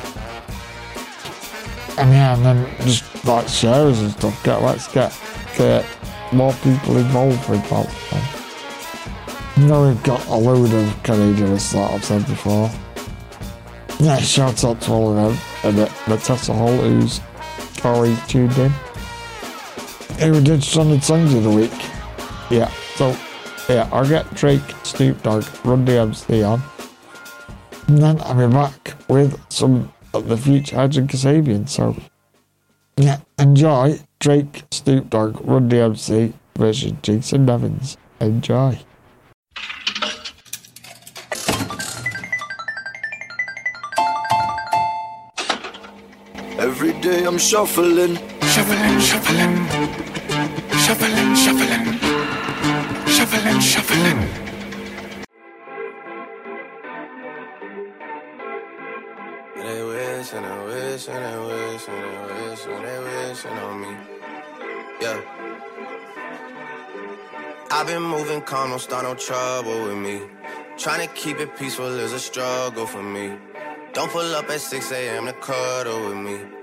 [1.98, 4.44] And yeah, and then just like shares and stuff.
[4.44, 5.18] Get let's get
[5.58, 5.86] get
[6.32, 9.54] more people involved with that.
[9.58, 12.72] You know we've got a load of Canadians that I've said before.
[14.00, 17.22] Yeah, shout out to all of them and uh, Natessa Hall who's
[17.86, 18.72] always tuned in.
[20.18, 21.74] Hey, we did Stranded Songs of the Week.
[22.50, 23.16] Yeah, so
[23.68, 26.62] yeah, I'll get Drake, Snoop Dogg, Run DMC on.
[27.88, 31.68] And then I'll be back with some of the future Hydrogen Kasabian.
[31.68, 31.96] So
[32.98, 37.98] yeah, enjoy Drake, Snoop Dogg, Run DMC versus Jason Nevins.
[38.20, 38.80] Enjoy.
[47.04, 48.16] Day I'm shuffling.
[48.54, 49.56] Shuffling, shuffling.
[50.86, 51.86] Shuffling, shuffling.
[53.16, 54.20] Shuffling, shuffling.
[59.58, 63.82] They wish and they wish and they wish and they wish and they wishing on
[63.82, 63.92] me.
[65.02, 65.20] Yeah.
[67.70, 70.22] I've been moving calm, don't start no trouble with me.
[70.78, 73.34] Trying to keep it peaceful is a struggle for me.
[73.92, 75.26] Don't pull up at 6 a.m.
[75.26, 76.63] to cuddle with me.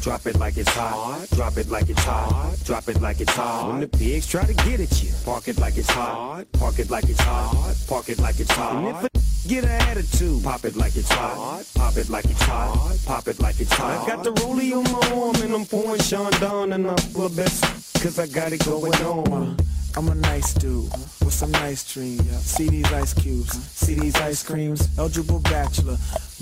[0.00, 1.26] Drop it like it's hot.
[1.30, 2.56] Drop it like it's hot.
[2.64, 3.68] Drop it like it's hot.
[3.68, 6.44] When the pigs try to get at you, park it like it's hot.
[6.52, 7.74] Park it like it's hot.
[7.88, 9.10] Park it like it's hot.
[9.48, 11.64] Get an attitude, pop it like it's hot.
[11.76, 12.98] Pop it like it's hot.
[13.06, 14.02] Pop it like it's hot.
[14.02, 16.32] I got the rollie on my arm and I'm pouring Sean
[16.72, 17.62] and I'm full of best
[18.02, 19.56] cause I got it going on.
[19.96, 20.90] I'm a nice dude
[21.24, 22.28] with some nice dreams.
[22.40, 24.88] See these ice cubes, see these ice creams.
[24.98, 25.96] Eligible bachelor,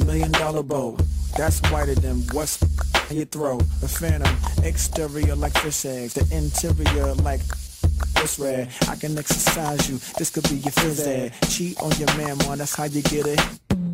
[0.05, 0.97] million dollar bow.
[1.37, 2.57] That's whiter than what's
[3.11, 3.63] your throat.
[3.81, 7.41] The phantom, exterior like fish eggs, the interior like
[8.15, 8.71] this red.
[8.89, 9.99] I can exercise you.
[10.19, 11.33] This could be your phys ed.
[11.49, 12.59] Cheat on your man, man.
[12.59, 13.41] That's how you get it.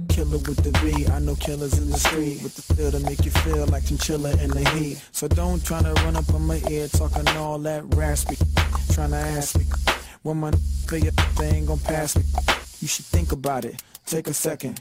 [0.09, 1.07] Killer with the B.
[1.07, 4.31] I know killers in the street with the feel to make you feel like chinchilla
[4.43, 5.03] in the heat.
[5.13, 8.37] So don't try to run up on my ear talking all that raspy.
[8.93, 9.65] Trying to ask me
[10.23, 10.53] when my
[10.91, 12.25] they ain't gonna pass me.
[12.81, 13.81] You should think about it.
[14.07, 14.81] Take a second.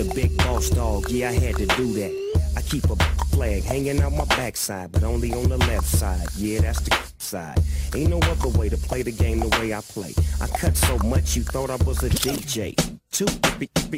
[0.00, 2.52] The big boss dog, yeah, I had to do that.
[2.56, 2.96] I keep a
[3.34, 6.26] flag hanging out my backside, but only on the left side.
[6.36, 7.60] Yeah, that's the side.
[7.94, 10.14] Ain't no other way to play the game the way I play.
[10.40, 12.74] I cut so much you thought I was a DJ.
[13.12, 13.26] Two,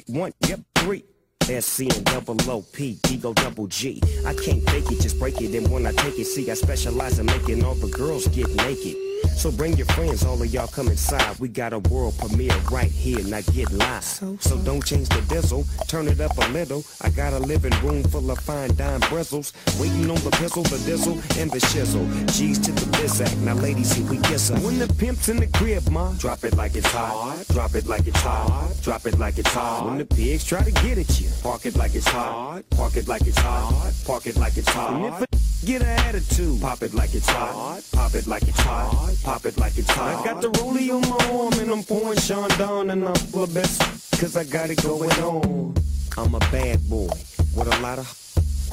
[0.09, 1.05] one, yep, three.
[1.45, 4.03] SC and double OP, Ego double G.
[4.27, 5.55] I can't fake it, just break it.
[5.55, 8.97] And when I take it, see, I specialize in making all the girls get naked.
[9.37, 11.39] So bring your friends, all of y'all come inside.
[11.41, 14.05] We got a world premiere right here, now get live.
[14.05, 16.85] So, don't change the diesel, turn it up a little.
[17.01, 19.53] I got a living room full of fine dime bristles.
[19.80, 22.07] Waiting on the pistol, the diesel, and the shizzle.
[22.37, 24.57] G's to the bizac, now ladies, here we kiss her.
[24.61, 27.45] When the pimp's in the crib, ma, drop it like it's hot.
[27.49, 28.72] Drop it like it's hot.
[28.83, 29.87] Drop it like it's hot.
[29.87, 32.62] When the pigs try to get at you, park it like it's hot.
[32.70, 33.93] Park it like it's hot.
[34.07, 35.26] Park it like it's hot.
[35.63, 37.83] And if a get an attitude, pop it like it's hot.
[37.93, 39.15] Pop it like it's hot.
[39.23, 40.21] Pop it like it's hot.
[40.21, 44.21] I got the rollie on my arm and I'm pouring Chandon and I'm of best
[44.21, 45.75] cause I got it going on.
[46.17, 47.11] I'm a bad boy
[47.55, 48.19] with a lot of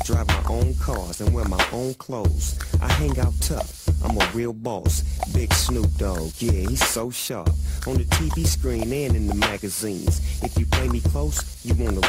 [0.03, 2.57] drive my own cars and wear my own clothes.
[2.81, 3.87] I hang out tough.
[4.03, 5.03] I'm a real boss.
[5.33, 7.49] Big Snoop Dogg, yeah, he's so sharp.
[7.87, 10.43] On the TV screen and in the magazines.
[10.43, 12.01] If you play me close, you wanna.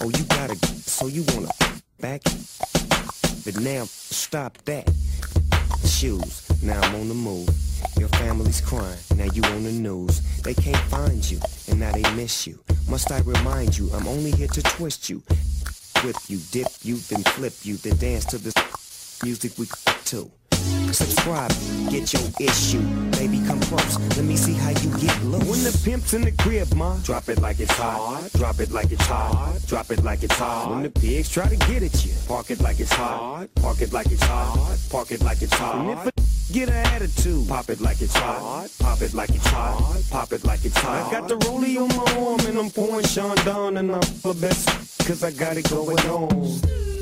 [0.00, 0.56] Oh, you gotta.
[0.56, 1.50] So you wanna
[2.00, 2.22] back?
[3.46, 4.90] But now, stop that.
[5.86, 7.48] Shoes, now I'm on the move.
[7.96, 10.20] Your family's crying, now you on the news.
[10.42, 11.38] They can't find you,
[11.68, 12.58] and now they miss you.
[12.88, 15.22] Must I remind you, I'm only here to twist you.
[16.02, 18.52] Whip you, dip you, then flip you, then dance to the
[19.22, 19.68] music we
[20.06, 20.28] to.
[20.92, 21.50] Subscribe,
[21.90, 22.80] get your issue.
[23.12, 23.98] Baby, come close.
[24.16, 25.38] Let me see how you get low.
[25.40, 28.30] When the pimp's in the crib, ma, drop it like it's hot.
[28.34, 29.58] Drop it like it's hot.
[29.66, 30.70] Drop it like it's hot.
[30.70, 33.48] When the pigs try to get at you, park it like it's hot.
[33.56, 34.78] Park it like it's hot.
[34.90, 35.76] Park it like it's hot.
[35.76, 36.12] And if a
[36.52, 38.68] get an attitude, pop it like it's hot.
[38.78, 40.02] Pop it like it's hot.
[40.10, 41.06] Pop it like it's hot.
[41.06, 44.68] I got the rollie on my arm and I'm pouring Chandon and I'm the best
[45.06, 46.95] cause I got it going on.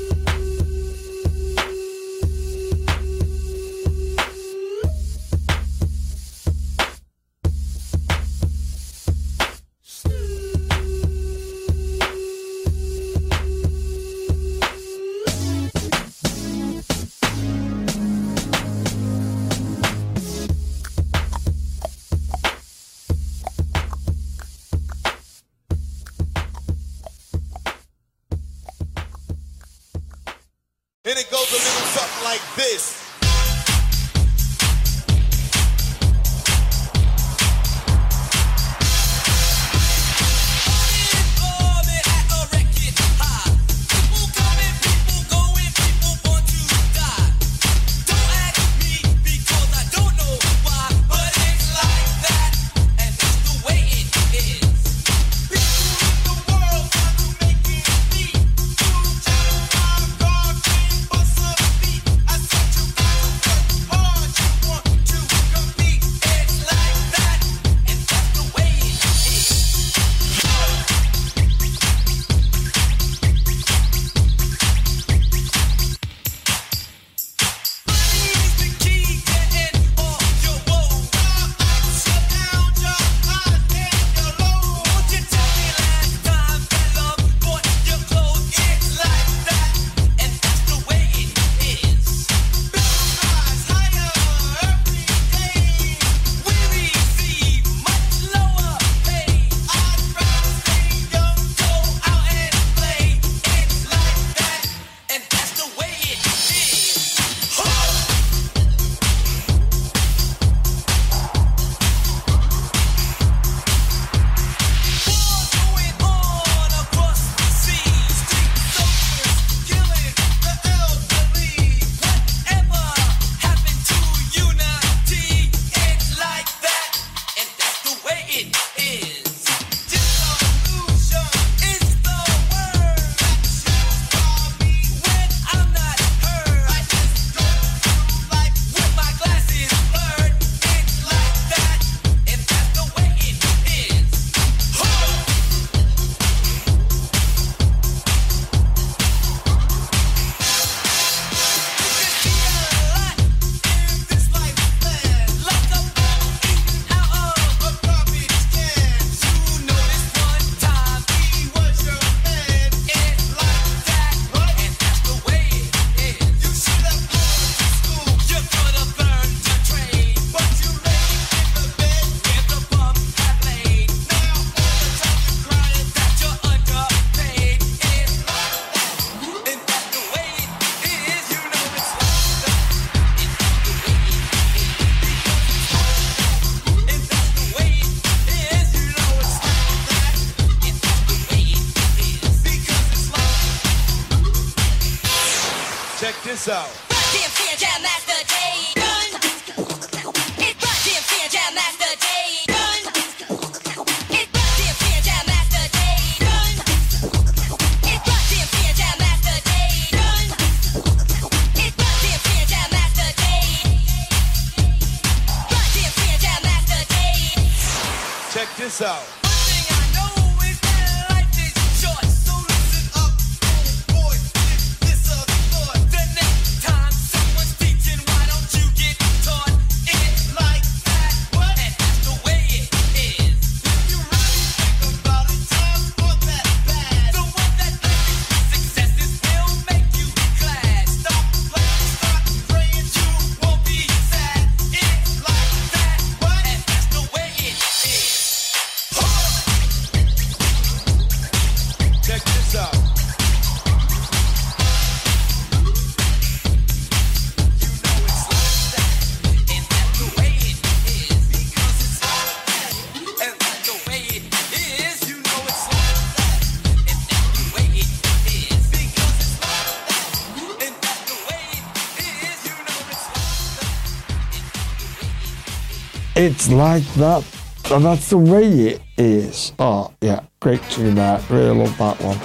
[276.45, 277.25] It's like that,
[277.71, 279.51] and that's the way it is.
[279.57, 281.27] Oh, yeah, great tune that.
[281.27, 282.17] Really love that one.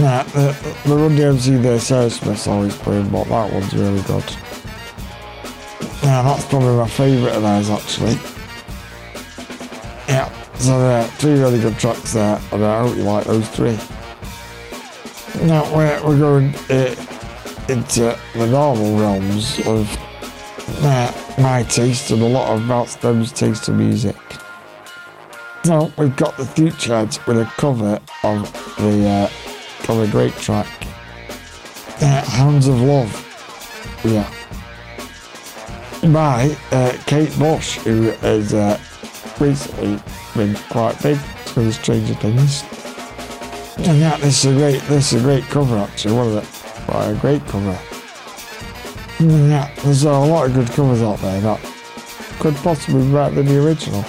[0.00, 0.56] Nah, the,
[0.86, 4.24] the Run DMC there, Sarah Smith's always playing, but that one's really good.
[6.02, 8.14] Yeah, that's probably my favourite of theirs, actually.
[10.08, 13.76] Yeah, so there, three really good tracks there, and I hope you like those three.
[15.46, 16.96] Now, we're, we're going uh,
[17.68, 19.94] into the normal realms of
[20.82, 24.16] uh, my taste and a lot of Malstem's taste in music.
[25.64, 30.66] So we've got the Futureheads with a cover of the uh, of a great track,
[32.00, 33.24] uh, Hounds of Love.
[34.04, 34.30] Yeah.
[36.12, 38.78] By uh, Kate Bush, who has uh,
[39.40, 40.00] recently
[40.34, 41.18] been quite big
[41.56, 42.62] with Stranger Things.
[43.78, 46.14] And yeah, this is a great, this is a great cover actually.
[46.14, 47.78] One of the, quite a great cover.
[49.18, 51.60] Mm, Yeah, there's a lot of good covers out there that
[52.38, 54.04] could possibly be better than the original.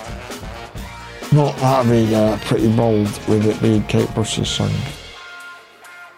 [1.32, 4.72] Not that'd be uh, pretty bold with it being Kate Bush's song.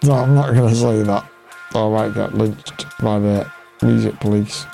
[0.03, 1.25] No, I'm not going to say that.
[1.73, 3.51] I might get lynched by the
[3.81, 4.65] music police.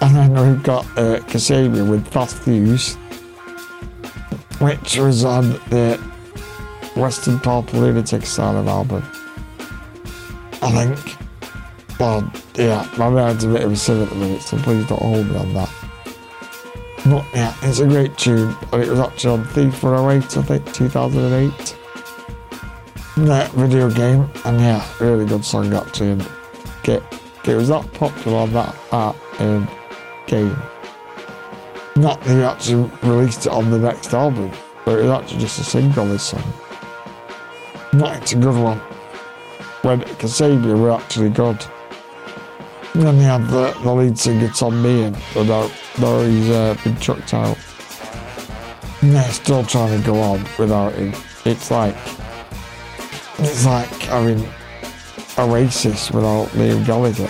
[0.00, 2.94] And then we've got uh, Kasabian with Fast Fuse,
[4.60, 5.98] which was on the
[6.96, 9.02] West Ryder Pauper Lunatic Asylum album.
[10.62, 11.16] I think.
[11.98, 15.00] Well, yeah, my mind's a bit of a sieve at the minute, so please don't
[15.00, 15.70] hold me on that.
[17.06, 20.72] But yeah, it's a great tune, and it was actually on FIFA 08, I think,
[20.72, 21.76] 2008.
[23.26, 26.28] That video game, and yeah, really good song actually, and
[26.82, 27.02] get,
[27.46, 29.68] it was that popular that art um,
[30.26, 30.56] game.
[31.94, 34.50] Not that he actually released it on the next album,
[34.84, 36.42] but it was actually just a single, this song.
[37.92, 38.78] Not it's a good one.
[39.82, 41.64] When Kasabian were actually good.
[42.94, 45.68] Then they had the, lead singer Tom Meighan, but now,
[46.00, 47.58] now he's uh, been chucked out.
[49.02, 51.12] And they're still trying to go on without him.
[51.44, 51.96] It's like,
[53.38, 54.48] it's like having
[55.36, 57.28] Oasis without Liam Gallagher,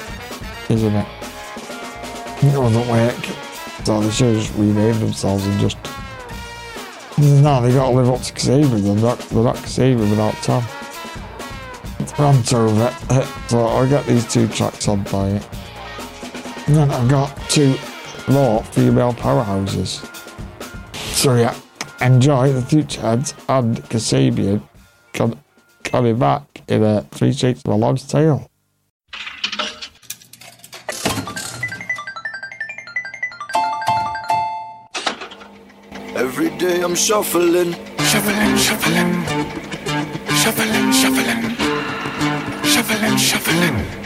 [0.69, 1.07] isn't it?
[2.43, 3.15] It doesn't work.
[3.85, 5.79] So they should just rename themselves and just.
[7.19, 8.83] No, they got to live up to Kasabian.
[8.83, 10.63] They're not, they're not Kasabian without Tom.
[12.19, 13.27] Rant over it.
[13.49, 15.49] So I'll uh, uh, get these two tracks on by it.
[16.67, 17.75] And then I've got two
[18.29, 20.01] more female powerhouses.
[20.95, 21.55] So yeah,
[22.01, 24.63] enjoy the Futureheads and Kasabian
[25.13, 25.41] com-
[25.83, 28.49] coming back in a Three Shakes of a Log's Tail.
[36.17, 39.25] Every day I'm shuffling, Shuffling, shuffling,
[40.43, 41.54] shuffling, shuffling,
[42.95, 44.04] shuffling, shuffling.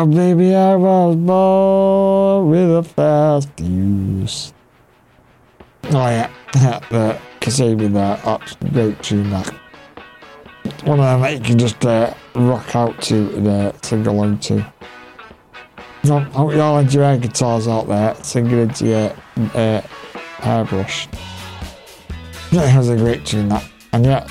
[0.00, 4.52] Oh, baby, I was born with a fast fuse.
[5.86, 9.48] Oh, yeah, yeah, the Kasabian there, that's a great tune, that.
[10.84, 14.38] One of them that you can just uh, rock out to and uh, sing along
[14.38, 14.72] to.
[16.04, 19.16] I hope you all enjoy air guitars out there, singing into your
[19.56, 19.80] uh,
[20.38, 21.08] hairbrush.
[22.52, 23.68] That has a great tune, that.
[23.92, 24.28] And yeah,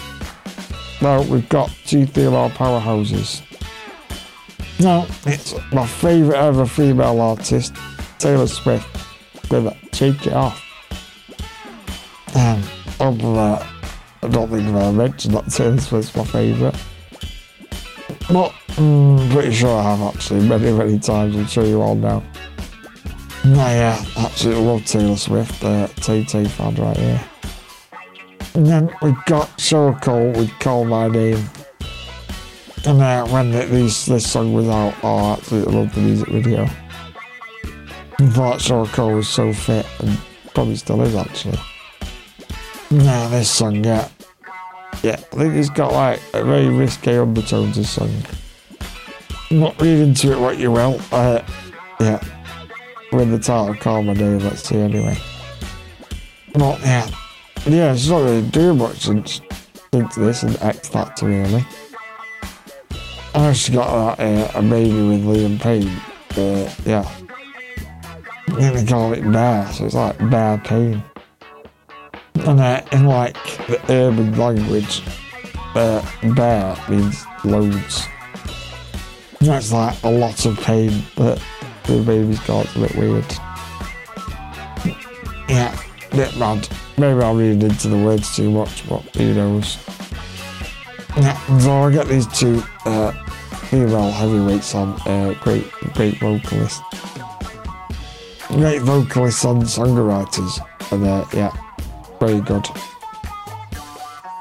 [1.02, 3.44] well, we've got two female powerhouses.
[4.80, 7.76] No, it's my favourite ever female artist,
[8.20, 8.88] Taylor Swift,
[9.52, 10.64] with Shake It Off.
[12.36, 12.62] Um,
[12.99, 13.68] other that,
[14.22, 16.76] I don't think I've ever mentioned that Taylor Swift's my favourite.
[18.32, 22.24] But mm, pretty sure I have actually, many, many times, I'm sure you all know.
[23.45, 27.24] No, yeah, absolutely love Taylor Swift, uh, Tay fan right here.
[28.54, 31.44] And then we've got Cheryl Cole with Call My Name.
[32.88, 36.30] And uh, when the, these, this song was out, oh, I absolutely loved the music
[36.30, 36.64] video.
[36.64, 40.18] I thought Cheryl was so fit, and
[40.53, 41.59] probably still is actually.
[42.89, 44.07] Now this song, yeah.
[45.03, 48.09] Yeah, I think it's got like a very risque undertone to song.
[49.51, 51.01] Not read into it what you will.
[51.11, 51.41] Uh,
[51.99, 52.23] yeah.
[53.11, 55.18] With the title Call My Name, let's see anyway.
[56.55, 57.09] Well, yeah.
[57.65, 59.41] Yeah, it's not really doing much since
[59.91, 61.65] into this and X Factor really.
[63.38, 65.88] I actually got that uh, a baby with Liam Payne.
[66.35, 67.07] Uh, yeah.
[68.47, 71.03] I think they call it Bear, so it's like Bear Pain.
[72.34, 73.35] And uh, in like
[73.68, 75.03] the urban language,
[75.76, 76.03] uh,
[76.34, 78.07] bear means loads.
[79.39, 81.39] That's like a lot of pain, but
[81.84, 83.31] the baby's got a bit weird.
[85.47, 86.68] Yeah, bit mad.
[86.97, 89.77] Maybe I'm reading into the words too much, but who knows.
[91.15, 93.11] Yeah, so I get these two uh,
[93.69, 96.81] female heavyweights on, uh, great, great vocalists.
[98.48, 100.60] Great vocalists and songwriters,
[100.91, 101.52] and uh, yeah,
[102.19, 102.65] very good.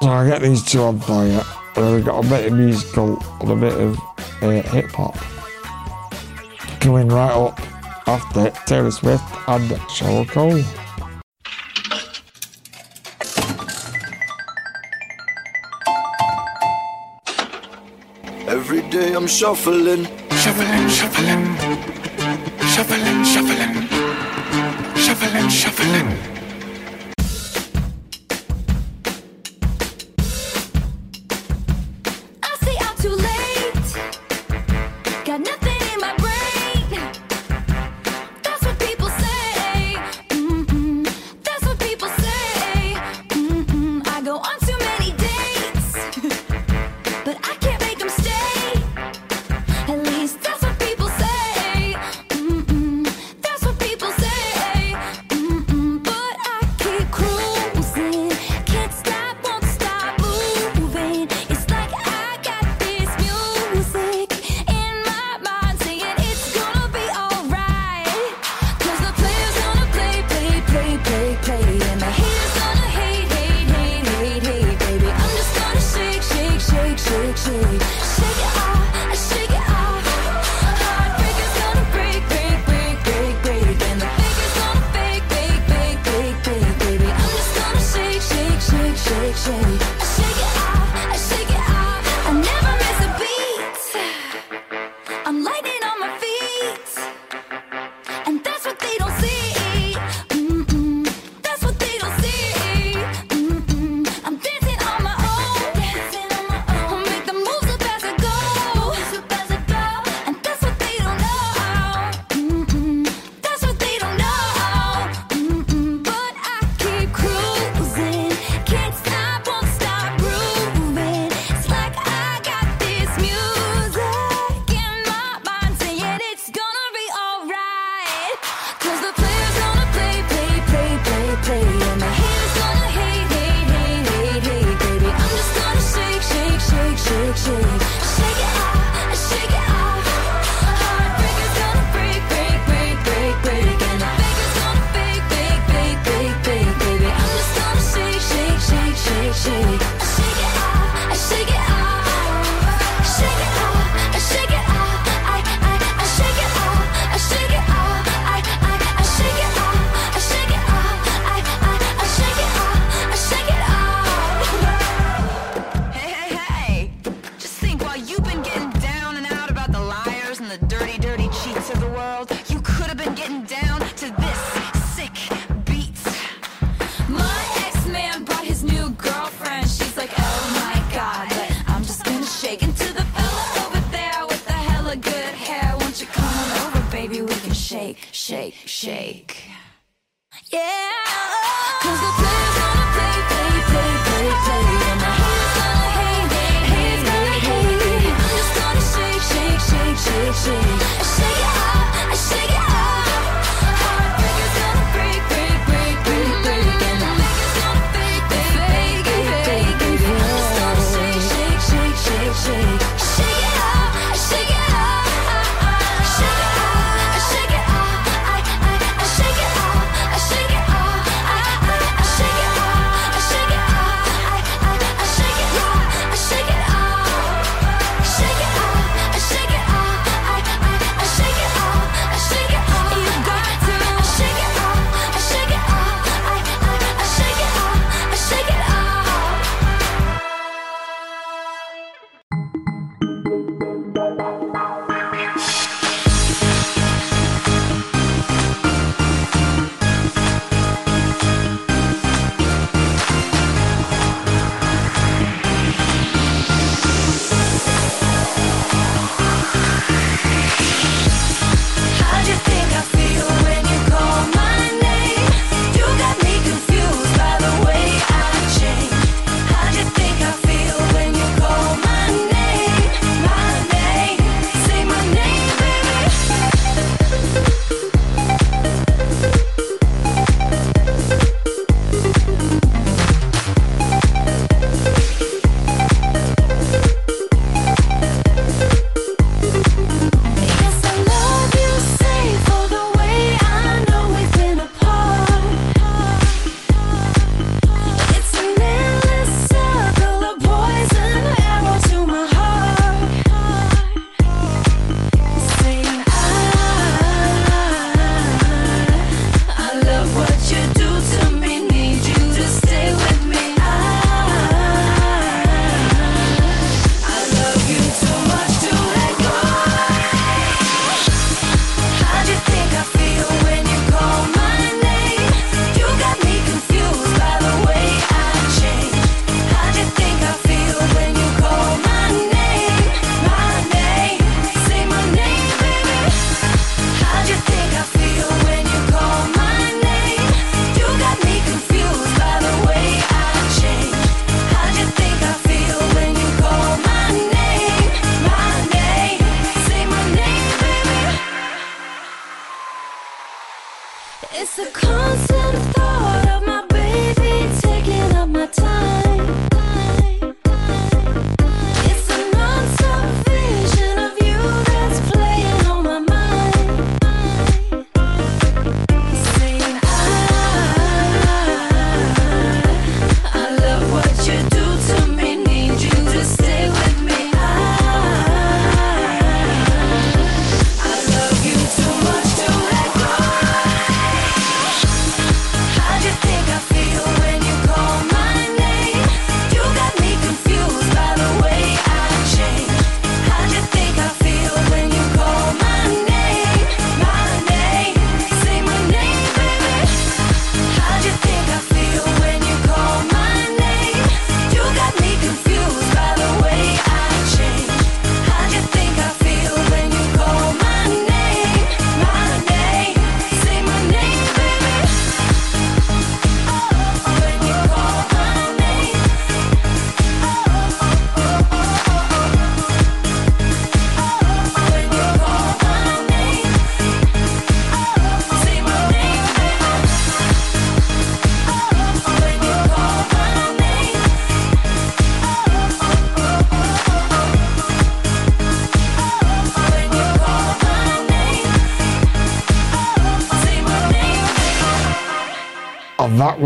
[0.01, 1.43] So I get these two on fire,
[1.74, 3.98] and we got a bit of musical and a bit of
[4.43, 5.16] uh, hip hop.
[6.81, 7.59] Coming right up
[8.07, 10.86] after Taylor Swift and Cheryl Cole.
[19.17, 21.57] I'm shuffling, Shuffling, shuffling,
[22.69, 23.89] shuffling, shuffling,
[24.95, 26.36] shuffling, shuffling.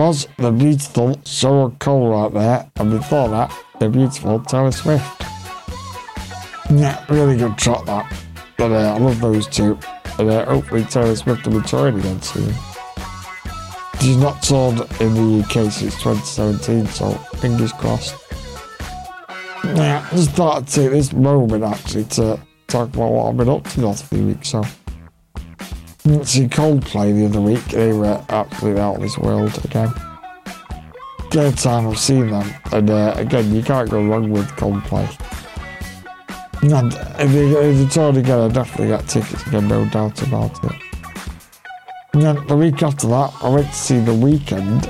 [0.01, 5.05] was the beautiful Sarah Cole right there, and before that, the beautiful Taylor Swift.
[6.71, 8.11] Yeah, really good track that.
[8.57, 9.79] But uh, I love those two,
[10.19, 12.55] and uh, hopefully Taylor Swift will be touring again soon.
[14.01, 18.15] She's not toured in the UK since 2017, so fingers crossed.
[19.65, 23.51] Yeah, I just thought to take this moment actually to talk about what I've been
[23.51, 24.49] up to the last few weeks.
[24.49, 24.65] So
[26.25, 27.65] see Coldplay the other week.
[27.67, 29.93] They were absolutely out of this world again.
[31.31, 35.09] Third time I've seen them, and uh, again, you can't go wrong with Coldplay.
[36.63, 40.73] And if they, if they again, I definitely get tickets again, no doubt about it.
[42.13, 44.89] And then the week after that, I went to see The Weeknd.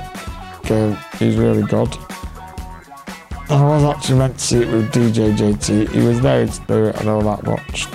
[0.59, 1.95] Okay, he's really good.
[3.49, 5.89] And I was actually meant to see it with DJ JT.
[5.89, 7.87] He was there in spirit, I know that much.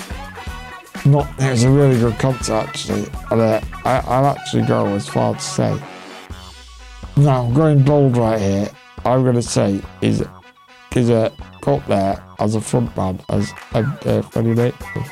[1.07, 5.09] Not, it was a really good concert actually, and uh, I, I'll actually go as
[5.09, 5.81] far to say.
[7.16, 8.69] Now, I'm going bold right here.
[9.05, 10.24] I'm going to say is
[10.97, 11.31] is uh,
[11.66, 15.05] up there as a frontman as uh, uh, Freddie Mercury.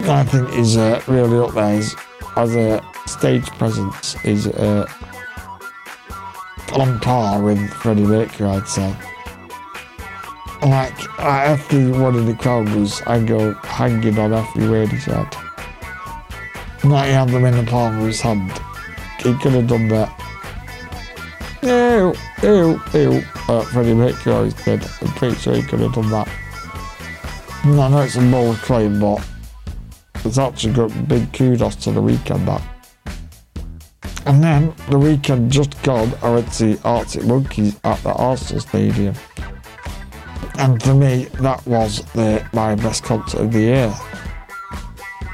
[0.00, 1.94] I think is uh, really up there is,
[2.36, 4.86] as a stage presence is uh,
[6.72, 8.94] on par with Freddie Mercury, I'd say.
[10.62, 15.28] Like, after one of the crowd was angle hanging on every word he said.
[16.84, 18.52] Like he had them in the palm of his hand.
[19.18, 20.14] He could have done that.
[21.62, 23.22] Ew, ew, ew.
[23.48, 24.82] Uh, Freddie Mercury always did.
[25.00, 26.28] I'm pretty sure he could have done that.
[27.64, 29.26] I know it's a bold claim, but
[30.24, 32.62] it's actually got big kudos to the Weeknd that.
[34.26, 39.14] And then the weekend just gone, I went to Arctic Monkeys at the Arsenal Stadium.
[40.58, 43.94] And for me, that was the, my best concert of the year.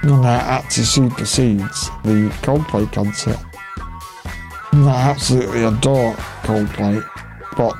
[0.03, 3.39] And that actually supersedes the Coldplay concert.
[4.73, 7.03] And I absolutely adore Coldplay,
[7.57, 7.75] but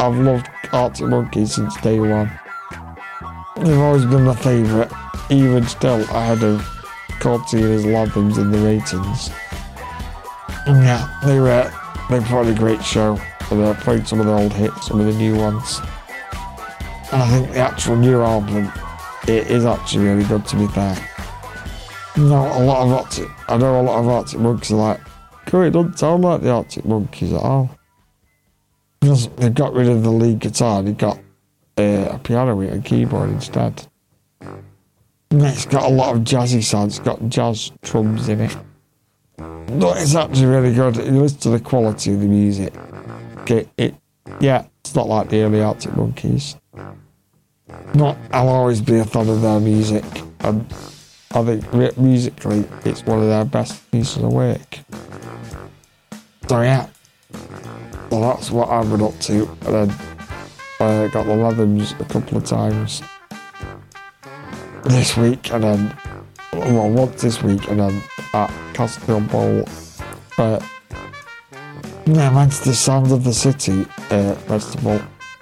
[0.00, 2.28] I've loved Arctic Monkeys since day one.
[3.56, 4.90] They've always been my favourite,
[5.30, 6.60] even still ahead of
[7.20, 9.30] Cortina's Lanthems in the ratings.
[10.66, 11.72] And yeah, they were
[12.10, 13.20] they put on a great show.
[13.48, 15.80] They played some of the old hits, some of the new ones.
[17.12, 18.70] And I think the actual new album
[19.28, 20.96] it is actually really good to be fair.
[22.16, 25.00] No, a lot of Arctic I know a lot of Arctic Monkeys are like,
[25.46, 27.70] cool, it doesn't sound like the Arctic Monkeys at all.
[29.00, 31.18] Because they got rid of the lead guitar, they got
[31.78, 33.86] uh, a piano with a keyboard instead.
[34.40, 38.56] And it's got a lot of jazzy sounds, it's got jazz drums in it.
[39.38, 40.96] No, it's actually really good.
[40.96, 42.74] You listen to the quality of the music.
[43.48, 43.94] It,
[44.40, 46.56] yeah, it's not like the early Arctic Monkeys.
[47.94, 50.04] Not, I'll always be a fan of their music,
[50.40, 50.64] and
[51.32, 54.78] I think mu- musically it's one of their best pieces of work.
[56.48, 56.88] So yeah,
[58.10, 59.94] well that's what I've been up to, and then
[60.80, 63.02] I got the Leathers a couple of times
[64.84, 65.96] this week, and then
[66.52, 68.02] well once this week, and then
[68.32, 69.64] at Castle Bowl.
[70.36, 70.64] But
[72.06, 75.00] yeah, Manchester Sound of the City uh, Festival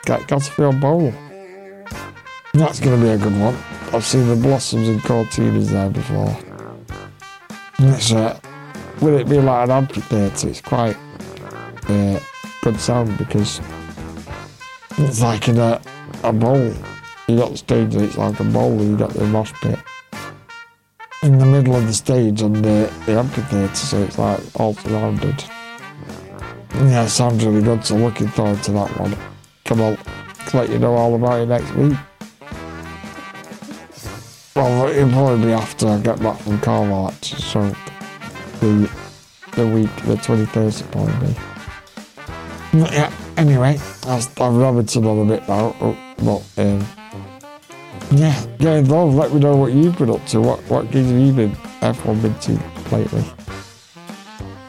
[0.09, 1.13] at Castlefield Bowl.
[2.59, 3.55] That's going to be a good one.
[3.93, 6.36] I've seen the Blossoms and Courteeners there before.
[7.78, 8.39] It's, uh,
[9.01, 10.48] will it be like an amphitheatre?
[10.48, 10.97] It's quite
[11.89, 12.18] uh,
[12.62, 13.60] good sound because
[14.98, 15.80] it's like in a,
[16.24, 16.74] a bowl.
[17.28, 19.78] You got the stage and it's like a bowl you got the mosh pit
[21.22, 25.44] in the middle of the stage and the, the amphitheatre, so it's like all surrounded.
[26.74, 29.16] Yeah, sounds really good, so looking forward to that one.
[29.64, 29.98] Come on,
[30.55, 31.97] let you know all about it next week.
[34.59, 36.55] Well, it'll probably be after I get back from
[37.06, 37.76] actually, so
[38.59, 38.90] the,
[39.52, 42.80] the week, the 21st will probably be.
[42.80, 43.78] But yeah, anyway,
[44.09, 46.85] I've, I've rabbited on a bit now, oh, but um,
[48.10, 49.14] yeah, get involved.
[49.14, 50.40] Let me know what you've been up to.
[50.40, 52.60] What what gigs have you been everyone been to
[52.90, 53.24] lately?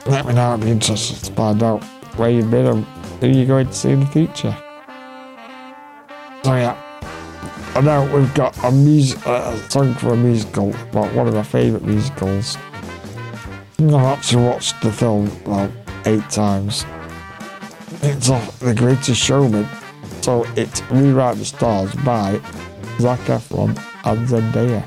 [0.06, 0.54] Let me know.
[0.54, 1.84] I'd be interested to find out
[2.16, 2.86] where you've been and
[3.22, 4.56] who you're going to see in the future.
[6.44, 6.78] So yeah,
[7.80, 11.44] I know we've got a uh, a song for a musical, but one of my
[11.44, 12.58] favourite musicals.
[13.80, 15.32] I've actually watched the film
[16.06, 16.86] eight times.
[18.02, 19.66] It's of The Greatest Showman.
[20.20, 22.42] So it's Rewrite the Stars by
[23.00, 23.70] Zac Efron
[24.04, 24.84] and Zendaya.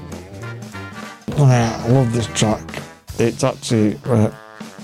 [1.38, 2.82] I love this track.
[3.18, 4.30] It's actually uh,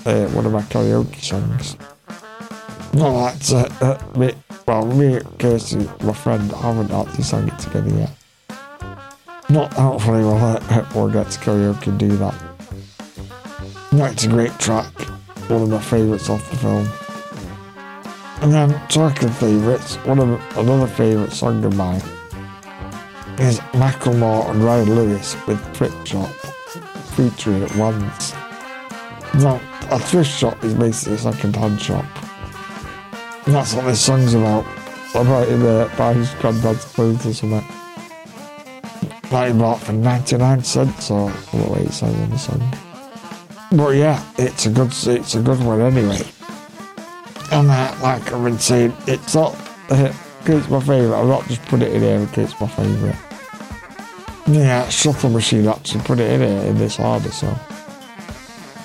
[0.07, 1.77] uh, one of my karaoke songs.
[2.93, 4.33] Not like to, uh, me,
[4.67, 8.11] well, me and Kirsty, my friend, haven't actually sung it together yet.
[9.49, 12.35] Not hopefully we'll, uh, we'll get to karaoke do that.
[13.91, 14.91] No, it's a great track.
[15.49, 16.87] One of my favourites off the film.
[18.41, 22.01] And then talking favourites, one of another favourite song of mine
[23.39, 26.29] is Macklemore and Ryan Lewis with Thrift Shop
[27.15, 28.33] featuring at Wanz.
[29.41, 29.59] Now,
[29.91, 32.05] a thrift shop is basically a second-hand shop.
[33.49, 34.63] And that's what this song's about.
[35.15, 37.65] About him uh, buying his granddad's clothes or something.
[39.31, 42.77] that he bought for 99 cents or what way it says on the song.
[43.71, 46.21] But yeah, it's a good it's a good one anyway.
[47.51, 49.55] And uh, like I've been saying, it's not
[49.89, 50.13] uh,
[50.45, 51.19] it's my favourite.
[51.19, 53.17] I'm not just put it in here because it's my favourite.
[54.47, 57.47] Yeah, Shuffle Machine actually put it in here in this order, so.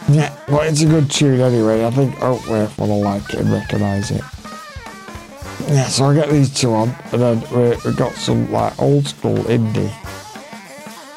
[0.09, 1.85] Yeah, but it's a good tune anyway.
[1.85, 4.23] I think Oakworth will like it and recognise it.
[5.69, 9.07] Yeah, so I get these two on, and then we, we got some like old
[9.07, 9.91] school indie.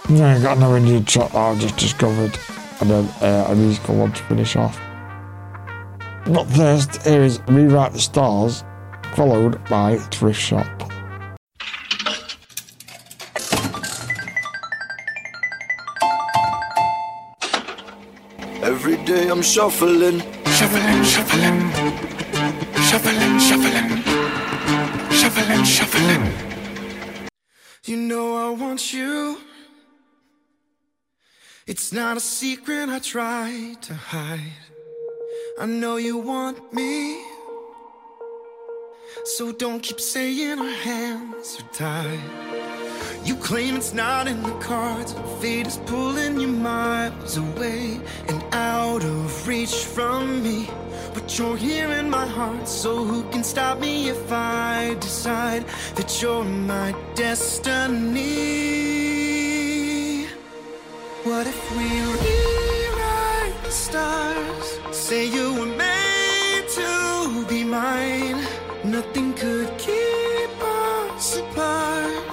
[0.09, 2.37] Yeah, I got another Indian track that I've just discovered,
[2.79, 4.79] and then uh, a musical one to finish off.
[6.27, 8.63] But first, here is Rewrite the Stars,
[9.15, 10.65] followed by Thrift Shop.
[18.61, 20.21] Every day I'm shuffling,
[20.57, 21.71] Shuffling, shuffling,
[22.89, 23.96] shuffling, shuffling,
[25.29, 26.33] shuffling, shuffling.
[27.85, 29.37] You know I want you.
[31.65, 34.63] It's not a secret I try to hide.
[35.59, 37.21] I know you want me.
[39.25, 42.19] So don't keep saying our hands are tied.
[43.25, 45.13] You claim it's not in the cards.
[45.41, 47.99] Fate is pulling you miles away
[48.29, 50.69] and out of reach from me.
[51.17, 55.65] But you're here in my heart, so who can stop me if I decide
[55.95, 58.27] that you're my destiny?
[61.23, 61.87] What if we
[62.21, 64.79] rewrite the stars?
[64.91, 68.45] Say you were made to be mine.
[68.83, 72.23] Nothing could keep us apart.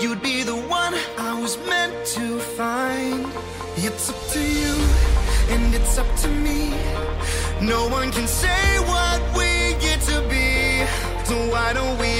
[0.00, 3.26] You'd be the one I was meant to find.
[3.76, 4.74] It's up to you,
[5.50, 6.72] and it's up to me.
[7.62, 10.86] No one can say what we get to be.
[11.24, 12.19] So why don't we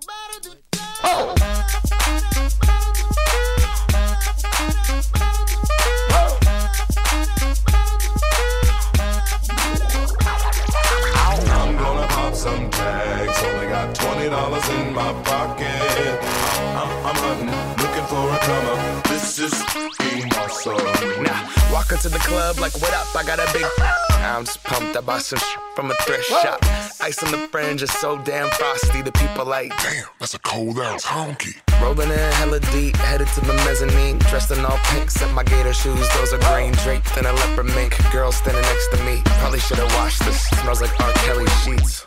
[0.00, 1.34] Oh.
[1.34, 1.34] oh.
[11.28, 13.42] I'm gonna pop some tags.
[13.42, 16.18] Only got twenty dollars in my pocket.
[16.80, 17.52] I'm, I'm hunting,
[17.82, 19.04] looking for a come up.
[19.08, 19.54] This is
[19.98, 21.22] being awesome.
[21.22, 23.14] Now, walk into the club like, what up?
[23.14, 23.66] I got a big.
[24.10, 24.96] I'm just pumped.
[24.96, 25.38] I bought some
[25.74, 26.58] from a thrift shop.
[27.00, 29.02] Ice on the fringe is so damn frosty.
[29.02, 31.54] The people like, damn, that's a cold ass honky.
[31.80, 34.18] Rolling in hella deep, headed to the mezzanine.
[34.30, 36.08] Dressed in all pink, set my gator shoes.
[36.14, 37.94] Those are green draped in a leopard mink.
[38.10, 39.22] Girl standing next to me.
[39.40, 40.42] Probably should have washed this.
[40.60, 41.12] Smells like R.
[41.24, 42.06] Kelly sheets.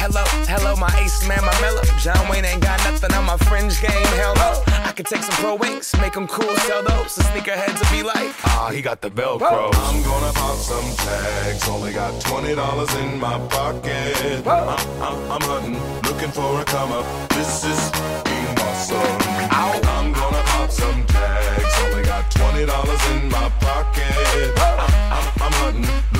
[0.00, 1.82] Hello, hello, my ace man, my mellow.
[1.98, 4.06] John Wayne ain't got nothing on my fringe game.
[4.16, 4.62] Hell no.
[4.88, 7.14] I could take some pro wings, make them cool, sell those.
[7.16, 9.70] The sneakerheads will be like, ah, he got the Velcro.
[9.74, 11.68] I'm gonna pop some tags.
[11.68, 14.46] Only got twenty dollars in my pocket.
[14.46, 14.68] I'm,
[15.04, 15.76] I'm, I'm hunting,
[16.08, 17.04] looking for a come up.
[17.28, 17.90] This is
[18.24, 19.18] being awesome.
[19.52, 21.74] I'm gonna pop some tags.
[21.84, 24.56] Only got twenty dollars in my pocket.
[24.56, 24.80] I'm,
[25.12, 26.19] I'm, I'm hunting,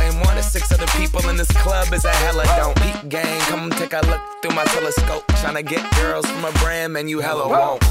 [0.00, 2.76] same one as six other people in this club is a hella don't.
[2.82, 5.24] Peak gang, come take a look through my telescope.
[5.40, 7.82] Tryna get girls from a brand, man, you hella won't.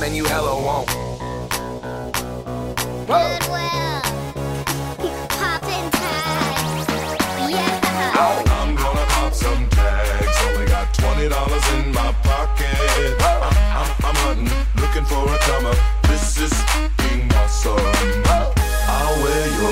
[0.00, 0.88] Man, you hella won't.
[3.08, 4.00] Goodwill.
[5.38, 6.86] Poppin' tags.
[7.50, 8.12] Yeah.
[8.58, 10.36] I'm gonna pop some tags.
[10.46, 13.14] Only got twenty dollars in my pocket.
[13.20, 13.42] I'm,
[13.80, 14.50] I'm, I'm hunting,
[14.80, 15.78] looking for a come up.
[16.08, 16.54] This is
[16.98, 18.23] being awesome.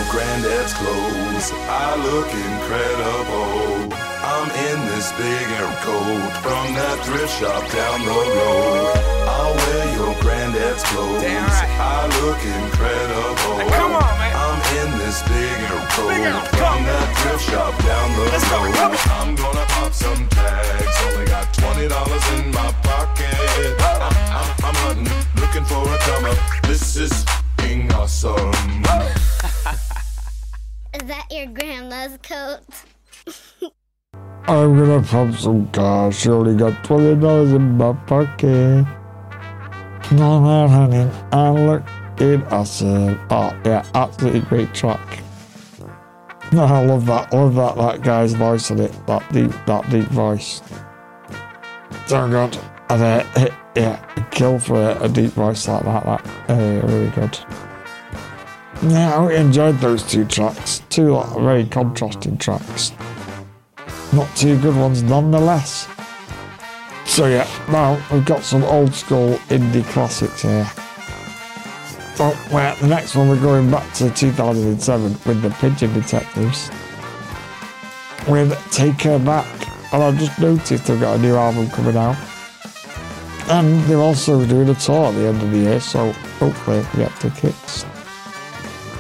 [0.02, 1.52] Your granddad's clothes.
[1.70, 3.94] I look incredible.
[4.18, 8.98] I'm in this big air coat from that thrift shop down the road.
[9.30, 11.22] I'll wear your granddad's clothes.
[11.22, 13.62] I look incredible.
[13.78, 14.34] come on, man.
[14.34, 18.98] I'm in this big air coat from that thrift shop down the road.
[19.06, 20.98] I'm gonna pop some tags.
[21.14, 23.78] Only got twenty dollars in my pocket.
[23.78, 26.38] I'm, I'm, I'm hunting, looking for a come up.
[26.66, 27.24] This is
[27.56, 28.50] being awesome.
[30.94, 32.60] Is that your grandma's coat?
[34.46, 36.18] I'm gonna pop some cash.
[36.18, 38.84] She only got twenty dollars in my pocket.
[40.10, 41.10] No man, honey.
[41.32, 41.82] I look,
[42.20, 43.18] it awesome.
[43.30, 45.22] Oh yeah, absolutely great track.
[46.52, 47.32] No, I love that.
[47.32, 49.06] Love that that guy's voice in it.
[49.06, 50.60] That deep, that deep voice.
[52.06, 52.58] So good.
[52.90, 56.04] And uh, yeah, kill for a deep voice like that.
[56.04, 57.38] That uh, really good.
[58.84, 60.82] Yeah, I really enjoyed those two tracks.
[60.90, 62.92] Two like, very contrasting tracks.
[64.12, 65.88] Not two good ones nonetheless.
[67.06, 70.64] So yeah, now we've got some old school indie classics here.
[72.16, 76.68] So well, the next one we're going back to 2007 with the Pigeon Detectives.
[78.26, 79.46] With Take Her Back.
[79.92, 82.16] And I've just noticed they've got a new album coming out.
[83.48, 86.10] And they're also doing a tour at the end of the year, so
[86.40, 87.84] hopefully we get tickets.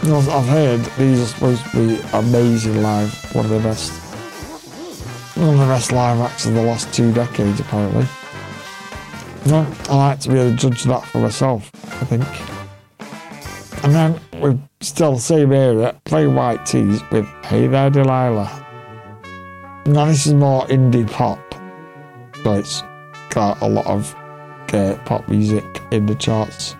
[0.04, 3.92] Know, I've heard these are supposed to be amazing live, one of the best
[5.36, 8.04] one of the best live acts of the last two decades, apparently.
[9.46, 11.70] No, I like to be able to judge that for myself,
[12.00, 13.84] I think.
[13.84, 18.66] And then we're still the same area, play White T's with Hey There Delilah.
[19.86, 21.38] Now this is more indie pop,
[22.42, 22.82] so it's
[23.30, 24.14] got a lot of
[24.72, 26.76] uh, pop music in the charts.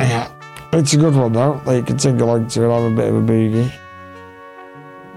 [0.00, 0.31] Yeah,
[0.74, 3.08] It's a good one though, that you can sing along to and have a bit
[3.10, 3.70] of a boogie.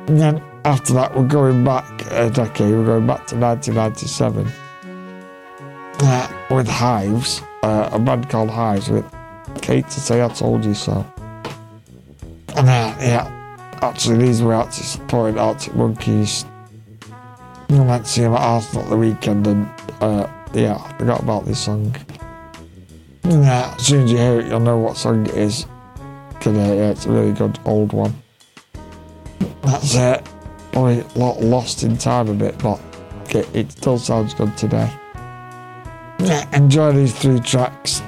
[0.08, 4.52] And then after that, we're going back a decade, we're going back to 1997
[6.02, 9.06] uh, with Hives, uh, a band called Hives with
[9.64, 11.06] Hate to say I told you so.
[12.58, 16.46] And uh, yeah, actually, these were actually supporting Arctic Monkeys.
[17.70, 19.70] I went to see them at Arsenal at the weekend and
[20.02, 21.96] uh, yeah, I forgot about this song.
[23.28, 25.66] Yeah, as soon as you hear it, you'll know what song it is.
[25.66, 28.14] uh, yeah, it's a really good old one.
[29.64, 30.24] That's it.
[30.72, 32.80] Probably a lot lost in time a bit, but
[33.30, 34.92] it, it still sounds good today.
[36.20, 38.04] Yeah, enjoy these three tracks.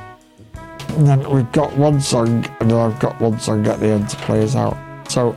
[0.90, 4.10] And then we've got one song, and then I've got one song at the end
[4.10, 4.78] to play us out.
[5.10, 5.36] So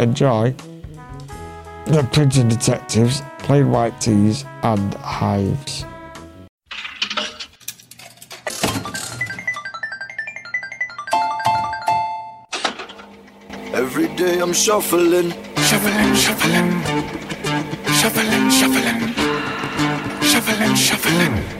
[0.00, 0.54] enjoy.
[1.86, 5.84] The Pigeon Detectives, Plain White T's, and Hives.
[14.20, 15.30] Day I'm shuffling,
[15.68, 16.70] Shuffling, shuffling,
[18.00, 19.14] shuffling, shuffling,
[20.22, 21.59] shuffling, shuffling.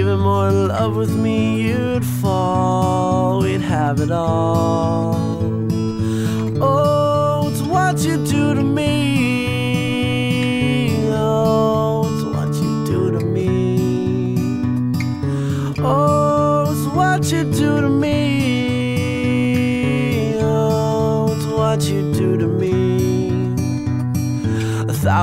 [0.00, 3.42] Even more in love with me, you'd fall.
[3.42, 5.14] We'd have it all.
[6.58, 8.69] Oh, it's what you do to me.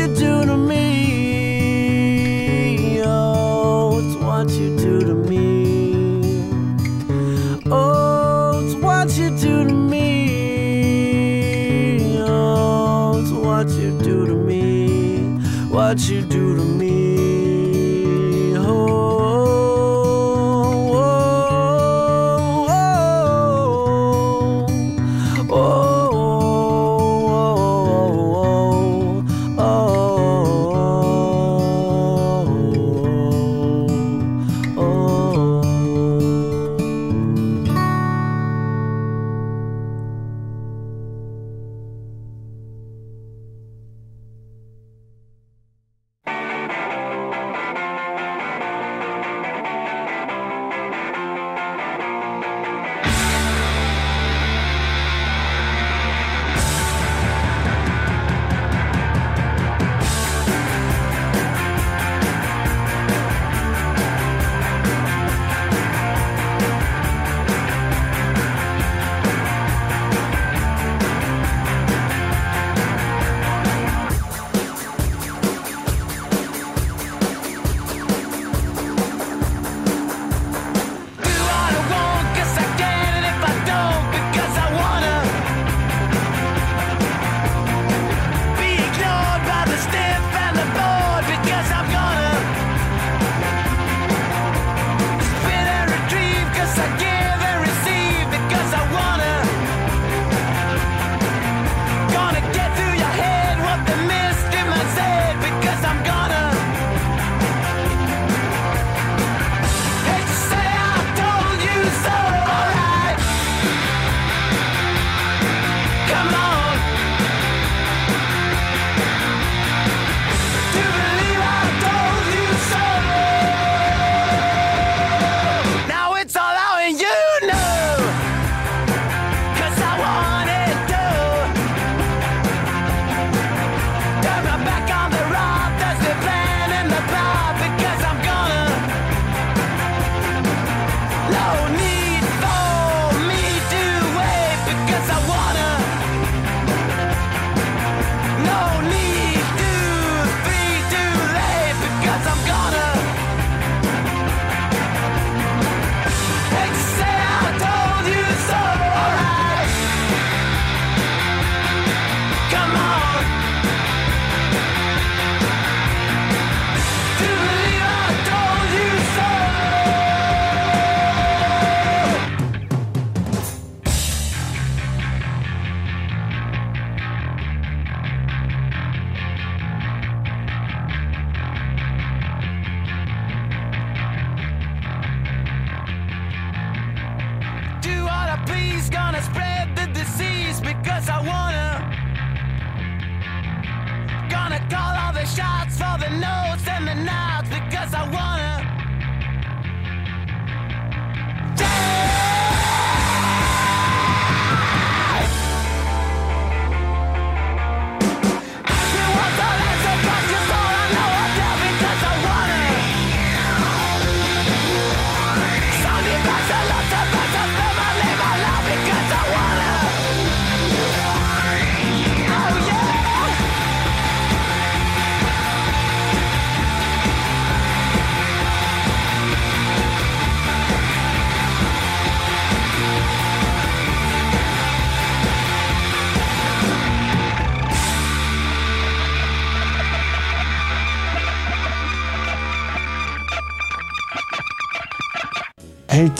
[0.00, 0.59] You do to.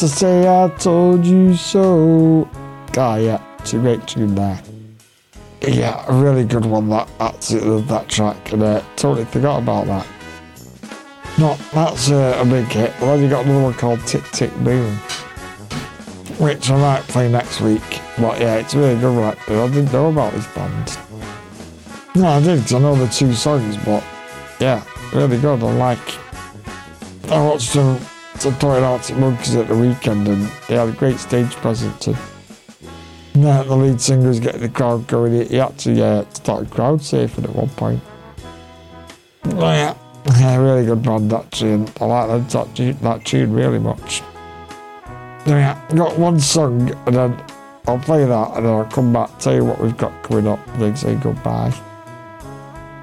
[0.00, 2.48] To say I told you so.
[2.96, 4.58] Ah, yeah, it's a great tune there.
[5.60, 6.88] Yeah, a really good one.
[6.88, 10.06] That absolutely love that track, and uh, totally forgot about that.
[11.38, 12.98] No, that's uh, a big hit.
[12.98, 14.96] Well, then you got another one called Tick Tick Boom,
[16.38, 18.00] which I might play next week.
[18.18, 19.36] But yeah, it's a really good one.
[19.48, 20.98] I didn't know about this band.
[22.14, 22.72] No, I did.
[22.72, 24.02] I know the two songs, but
[24.60, 24.82] yeah,
[25.12, 25.62] really good.
[25.62, 26.18] I like.
[27.30, 28.00] I watched them
[28.40, 32.06] to play at Monkeys at the weekend, and they had a great stage presence.
[32.06, 32.16] And
[33.34, 35.32] yeah, the lead singer was getting the crowd going.
[35.32, 38.02] He, he actually uh, started crowd surfing at one point.
[39.44, 39.94] Oh,
[40.38, 44.22] yeah, really good band actually, and I like that, that, tune- that tune really much.
[45.46, 47.44] So, yeah, I've got one song, and then
[47.86, 50.66] I'll play that, and then I'll come back, tell you what we've got coming up,
[50.68, 51.74] and then say goodbye.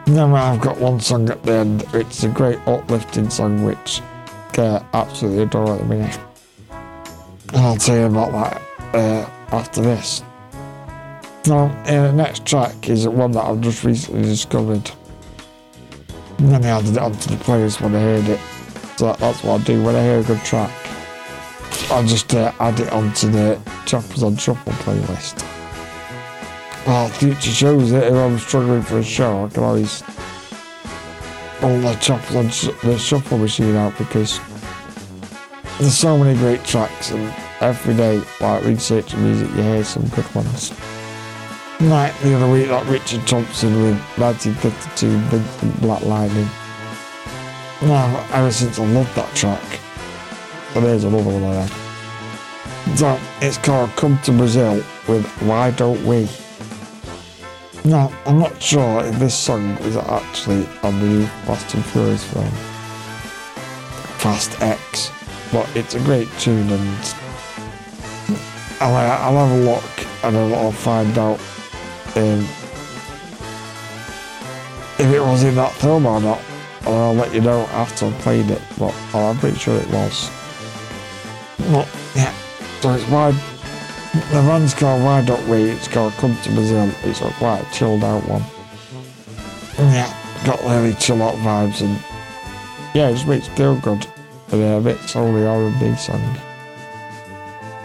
[0.05, 4.01] Then I've got one song at the end, it's a great uplifting song, which
[4.55, 6.19] I absolutely adore at the minute.
[6.69, 8.61] And I'll tell you about that
[8.95, 10.23] uh, after this.
[11.45, 14.91] Now, uh, the next track is one that I've just recently discovered.
[16.39, 18.39] And then I added it onto the playlist when I heard it.
[18.97, 20.71] So that's what I do when I hear a good track.
[21.89, 25.43] I just uh, add it onto the Chappers on Shuffle playlist.
[26.85, 30.03] Well, future shows it if I'm struggling for a show, I can always
[31.59, 34.39] pull the Chappers on sh- the Shuffle machine out because
[35.79, 40.35] there's so many great tracks and every day, like researching music, you hear some good
[40.35, 40.71] ones.
[41.79, 46.49] Like the other week, like Richard Thompson with 1952 Vincent Black Lightning.
[47.81, 49.79] Now, ever since I loved that track,
[50.73, 51.67] but there's another one there.
[52.95, 56.27] So, it's called Come to Brazil with Why Don't We?
[57.87, 62.21] Now, I'm not sure if this song is actually on the new Fast and Furious
[62.21, 62.51] film,
[64.19, 65.09] Fast X,
[65.53, 67.15] but it's a great tune and
[68.81, 71.39] I'll, I'll have a look and then I'll find out
[72.17, 72.45] um,
[74.99, 76.41] if it was in that film or not.
[76.81, 80.29] And I'll let you know after I've played it, but I'm pretty sure it was.
[81.71, 82.33] But, yeah,
[82.81, 83.31] so it's why
[84.13, 85.63] the band's called Why Don't We?
[85.63, 86.89] It's called Come to Brazil.
[87.03, 88.43] It's a quite a chilled out one.
[89.77, 90.11] Yeah,
[90.45, 91.99] got really chill out vibes and
[92.95, 94.07] yeah, it just makes you feel good.
[94.51, 96.37] And yeah, a bit solely R&B song.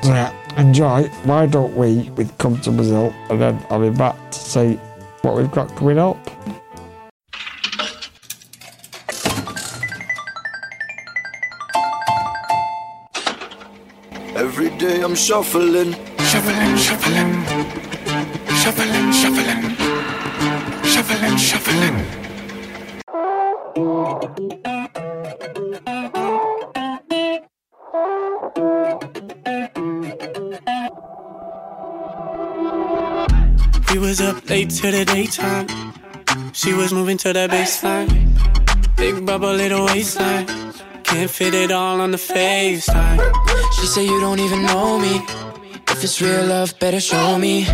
[0.02, 4.16] So yeah, enjoy Why Don't We with Come to Brazil and then I'll be back
[4.30, 4.74] to say
[5.22, 6.18] what we've got coming up.
[14.34, 15.94] Every day I'm shuffling,
[16.32, 17.44] Shuffling, shuffling,
[18.62, 19.62] shuffling, shuffling,
[20.82, 21.96] shuffling, shuffling.
[33.90, 35.66] We was up late to the daytime.
[36.54, 38.08] She was moving to the baseline.
[38.96, 40.46] Big bubble, little waistline.
[41.02, 43.20] Can't fit it all on the FaceTime.
[43.74, 45.20] She say you don't even know me.
[46.02, 47.64] If it's real love, better show me.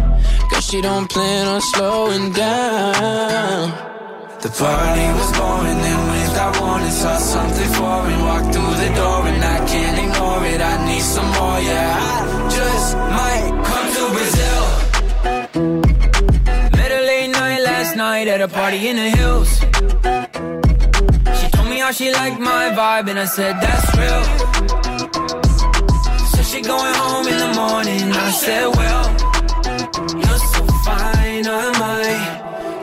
[0.50, 3.70] Cause she don't plan on slowing down.
[4.42, 8.20] The party was born, and with I saw something foreign.
[8.20, 10.60] Walked through the door and I can't ignore it.
[10.60, 11.96] I need some more, yeah.
[12.04, 14.62] I just might come to Brazil.
[16.76, 19.50] Met late night last night at a party in the hills.
[21.40, 24.77] She told me how she liked my vibe, and I said that's real.
[26.48, 28.10] She going home in the morning.
[28.10, 29.06] I said, well,
[30.16, 32.24] you're so fine, I might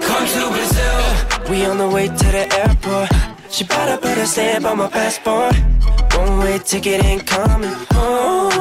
[0.06, 1.50] come to Brazil.
[1.50, 3.10] We on the way to the airport.
[3.50, 5.56] She put a stamp on my passport.
[6.14, 8.52] One way ticket ain't coming home.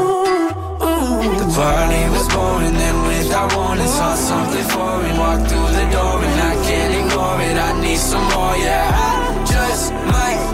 [1.38, 5.18] The party was born, then with I wanted, saw something foreign.
[5.18, 7.50] Walked through the door and I can't ignore it.
[7.50, 8.88] it, I need some more, yeah.
[8.88, 10.53] I just might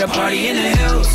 [0.00, 1.10] at a party in the hills.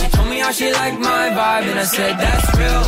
[0.00, 2.84] She told me how she liked my vibe, and I said, That's real.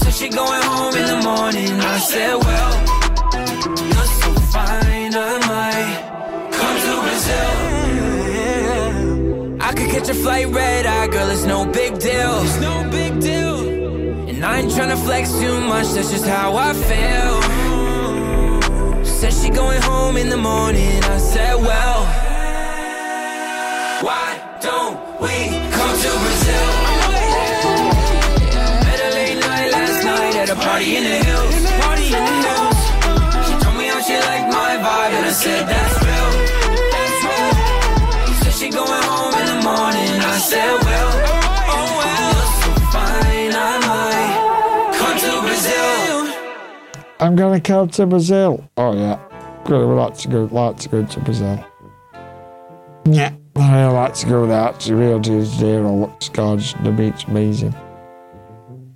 [0.00, 1.72] So she going home in the morning.
[1.80, 2.72] I said, Well,
[3.92, 5.98] you're so fine, I might
[6.58, 7.52] come to Brazil.
[9.60, 12.42] I could catch a flight red eye, girl, it's no big deal.
[12.44, 13.58] It's no big deal.
[14.30, 17.55] And I ain't tryna flex too much, that's just how I feel.
[19.16, 22.04] Said she going home in the morning, I said, well,
[24.04, 25.36] why don't we
[25.72, 26.68] come to Brazil?
[28.84, 31.54] Met her late night last night at a party in the hills.
[31.80, 32.80] Party in the hills.
[33.48, 36.30] She told me how she liked my vibe, and I said, that's real.
[36.92, 38.44] That's.
[38.44, 40.85] Said she going home in the morning, I said,
[47.18, 48.68] I'm gonna come to Brazil.
[48.76, 49.18] Oh yeah,
[49.66, 50.44] really would like to go.
[50.52, 51.64] Like to go to Brazil.
[53.06, 54.60] Yeah, I like to go there.
[54.60, 56.74] Actually, Rio de Janeiro looks gorgeous.
[56.82, 57.74] The beach amazing.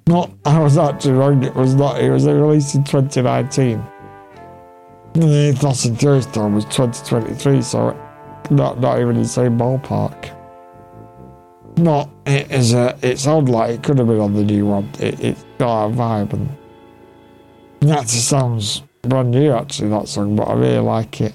[0.07, 1.43] Not, I was actually wrong.
[1.45, 2.01] It was not.
[2.01, 3.83] It was released in 2019.
[5.15, 7.97] The and Furious time was 2023, so
[8.51, 10.37] not not even the same ballpark.
[11.79, 12.99] Not it is a.
[13.03, 14.91] It sounds like it could have been on the new one.
[14.99, 16.49] It it's got a vibe and
[17.81, 21.35] that sounds brand new, actually, that song, but I really like it.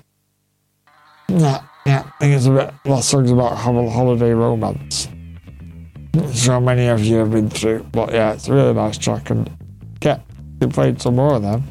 [1.28, 5.08] Yeah, yeah, I think it's a bit, that song's about holiday romance.
[6.34, 9.50] Sure many of you have been through, but yeah, it's a really nice track, and
[10.00, 10.22] get
[10.60, 11.64] we played some more of them.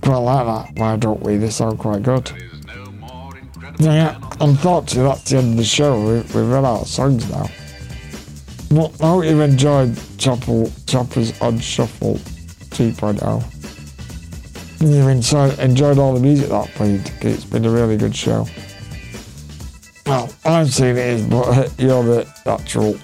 [0.00, 1.36] Quite like that, why don't we?
[1.36, 2.30] They sound quite good.
[3.78, 6.00] Yeah, yeah, unfortunately, that's the end of the show.
[6.00, 7.48] We, we've run out of songs now.
[8.70, 12.18] But I hope you've enjoyed Chapper, Chapper's On Shuffle
[12.72, 14.80] 2.0.
[14.80, 17.10] You've enjoyed, enjoyed all the music that played.
[17.20, 18.46] It's been a really good show.
[20.06, 22.98] Well, I'm saying it is, but you're the actual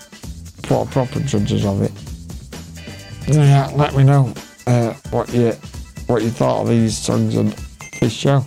[0.63, 1.93] proper judges of it.
[3.29, 4.33] Yeah, let me know
[4.67, 5.53] uh, what you
[6.07, 7.53] what you thought of these songs and
[8.01, 8.45] this show.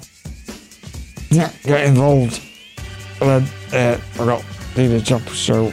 [1.29, 2.41] Yeah, get involved.
[3.21, 4.41] And then uh, I got
[4.73, 5.71] DJ Chapper show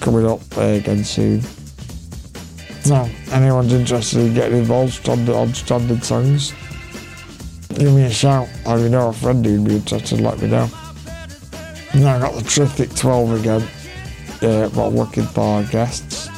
[0.00, 1.42] coming up uh, again soon.
[2.84, 6.52] So, anyone's interested in getting involved stranded, on stranded songs,
[7.68, 8.48] give me a shout.
[8.66, 10.68] Or you know a friend who'd be interested, let me know.
[11.94, 13.62] Now I got the Terrific 12 again,
[14.42, 16.28] uh, what I'm looking for guests.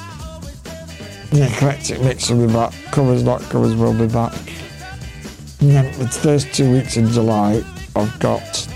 [1.31, 2.75] The Eclectic Mix will be back.
[2.93, 4.35] Covers Not Covers will be back.
[5.61, 7.65] And then the first two weeks in July,
[7.97, 8.69] I've got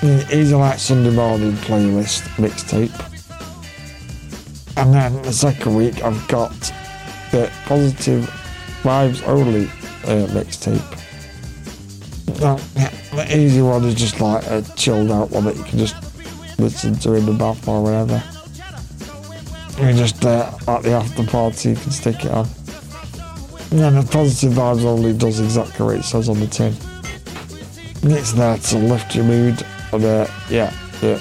[0.00, 3.13] the Easy Light Sunday Morning playlist mixtape.
[4.76, 6.50] And then the second week, I've got
[7.30, 8.24] the Positive
[8.82, 9.66] Vibes Only
[10.04, 10.82] uh, mixtape.
[12.40, 15.94] Yeah, the easy one is just like a chilled out one that you can just
[16.58, 18.22] listen to in the bath or whatever.
[19.78, 22.46] You just, uh, at the after party, you can stick it on.
[23.70, 26.74] And then the Positive Vibes Only does exactly what it says on the tin.
[28.02, 31.20] It's there to lift your mood and, uh, yeah, yeah,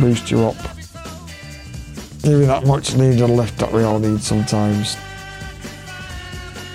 [0.00, 0.56] boost you up
[2.22, 4.96] give you that much needed lift that we all need sometimes.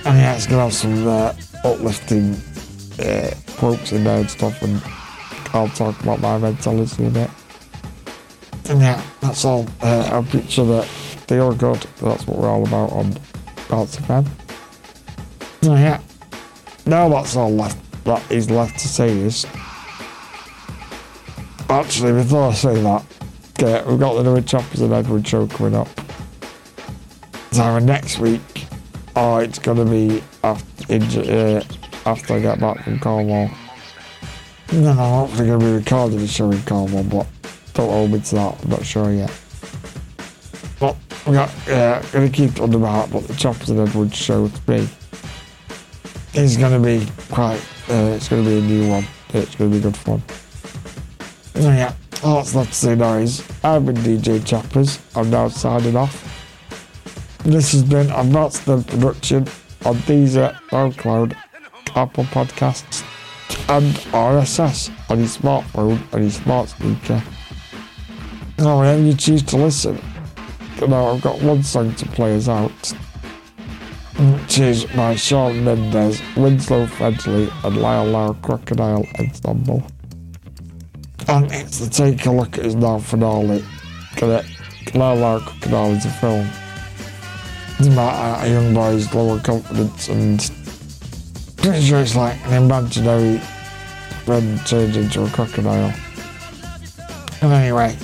[0.06, 1.34] And yeah, it's gonna have some uh,
[1.64, 2.36] uplifting
[3.00, 4.82] uh, quotes in there and stuff, and
[5.54, 7.30] I'll talk about my mentality in bit.
[8.70, 9.68] And yeah, that's all.
[9.82, 11.82] Uh, I'll picture that feel good.
[12.02, 13.18] That's what we're all about on
[13.70, 14.28] Bounce FM.
[15.62, 16.02] So yeah,
[16.86, 17.78] now that's all left.
[18.04, 19.46] That is left to say is.
[21.70, 23.04] Actually, before I say that,
[23.60, 25.88] We've got the new Chappers and Edward show coming up.
[27.52, 28.68] So next week,
[29.16, 31.64] oh, it's gonna be after, uh,
[32.06, 33.50] after I get back from Cornwall.
[34.72, 37.28] No, I'm hopefully gonna be recording the show in Cornwall, but
[37.74, 38.64] don't hold me to that.
[38.64, 39.32] I'm not sure yet.
[40.80, 43.10] But we got, yeah, gonna keep it under my heart.
[43.12, 44.88] But the Chappers and Edward show to me
[46.36, 47.62] is gonna be quite.
[47.90, 49.08] Uh, it's gonna be a new one.
[49.34, 50.22] It's gonna be good fun.
[51.56, 51.94] So yeah.
[52.24, 55.00] All that's left to say now is I've been DJ Chappers.
[55.16, 56.24] I'm now signing off.
[57.44, 59.48] This has been a Matston production
[59.86, 61.36] on Deezer, SoundCloud,
[61.96, 63.04] Apple Podcasts,
[63.70, 67.22] and RSS on your smartphone and your smart speaker.
[68.58, 70.02] Now, whenever you choose to listen,
[70.86, 72.94] know, I've got one song to play us out,
[74.18, 79.84] which is by Shawn Mendes, Winslow Fegley, and Lyle Lyle Crocodile Ensemble.
[81.30, 83.64] And it's to take a look at his now finale.
[84.16, 84.96] Get it?
[84.96, 86.48] Lyle Lyle Crocodile is a film.
[87.80, 90.40] It's about a young boy's lower confidence and
[91.58, 93.40] pretty sure it's like an imaginary
[94.24, 95.94] friend turned into a crocodile.
[97.42, 97.98] And anyway,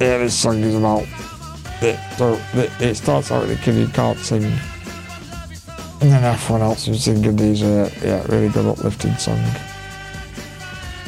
[0.00, 1.06] yeah, this song is about
[1.82, 1.98] it.
[2.16, 6.86] So it, it starts out with a kid who can't sing, and then everyone else
[6.86, 9.38] who's singing these uh, yeah really good uplifting song.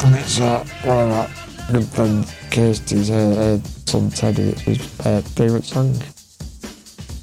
[0.04, 4.50] And it's uh, one of our good friend Kirsty's uh, uh, son Teddy.
[4.50, 5.94] It's his uh, favourite song.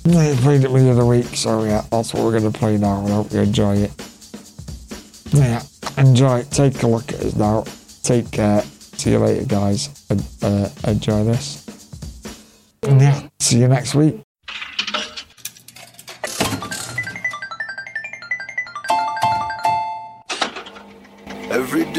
[0.04, 2.78] And They played it with the other week, so yeah, that's what we're gonna play
[2.78, 3.06] now.
[3.06, 3.92] I hope you enjoy it.
[5.32, 5.62] Yeah,
[5.98, 6.40] enjoy.
[6.40, 6.52] it.
[6.52, 7.66] Take a look at us now.
[8.04, 8.62] Take care.
[8.62, 9.90] See you later, guys.
[10.10, 11.66] And, uh, enjoy this.
[12.84, 14.22] And yeah, see you next week.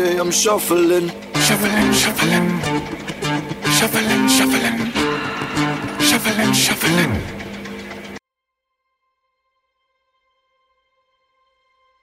[0.02, 1.10] Every day I'm shuffling,
[1.46, 2.48] Shuffling, shuffling.
[3.78, 4.78] Shuffling, shuffling.
[6.00, 7.22] Shuffling, shuffling.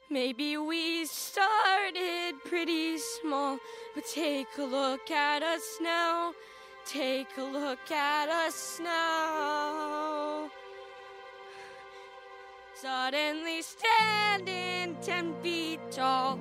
[0.10, 3.58] Maybe we started pretty small,
[3.94, 6.34] but take a look at us now.
[6.86, 10.50] Take a look at us now.
[12.76, 16.40] Suddenly standing ten feet tall.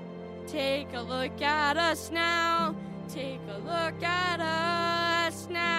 [0.50, 2.74] Take a look at us now.
[3.06, 5.70] Take a look at us now.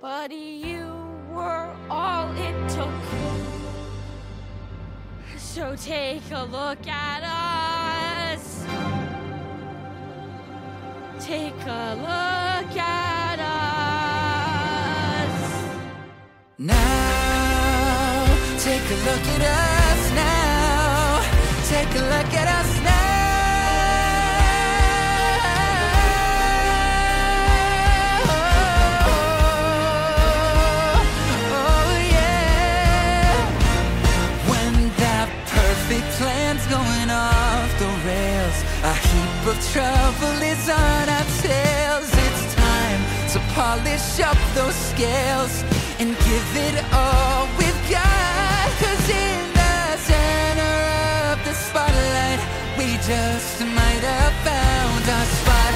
[0.00, 0.92] Buddy, you
[1.30, 2.90] were all it took.
[5.38, 7.22] So take a look at
[8.34, 8.66] us.
[11.20, 15.34] Take a look at us.
[16.58, 18.26] Now,
[18.58, 19.89] take a look at us.
[21.70, 22.90] Take a look at us now.
[28.26, 28.30] Oh,
[31.54, 33.30] oh, yeah.
[34.50, 41.24] When that perfect plan's going off the rails, a heap of trouble is on our
[41.38, 42.10] tails.
[42.26, 43.00] It's time
[43.32, 45.62] to polish up those scales
[46.00, 48.70] and give it all we've got.
[48.82, 49.08] Cause
[52.80, 55.72] we just might have found our spot.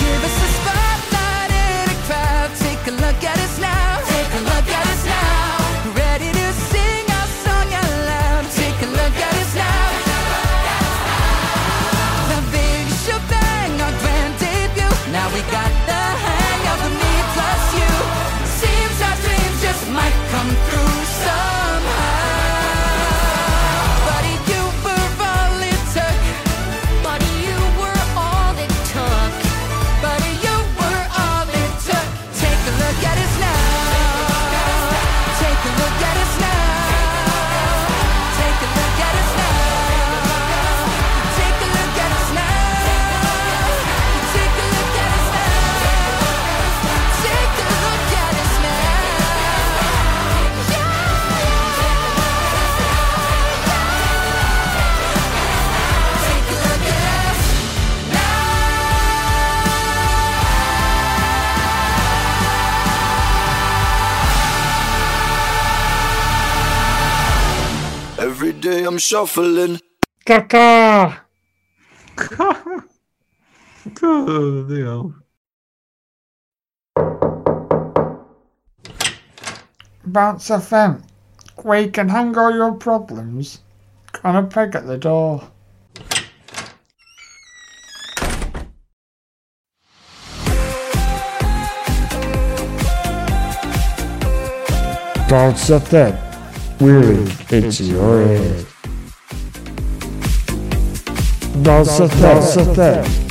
[0.00, 2.50] Give us a spotlight in a crowd.
[2.64, 3.35] Take a look at
[68.66, 69.80] day I'm shuffling.
[70.26, 71.20] Caca!
[74.00, 75.14] God, deal.
[80.04, 81.02] Bounce FM,
[81.62, 83.60] where you can hang all your problems
[84.24, 85.48] on a peg at the door.
[95.28, 96.25] Bounce FM,
[96.80, 97.12] we're
[97.50, 98.66] into your head.
[101.98, 103.25] FM, Bounce FM.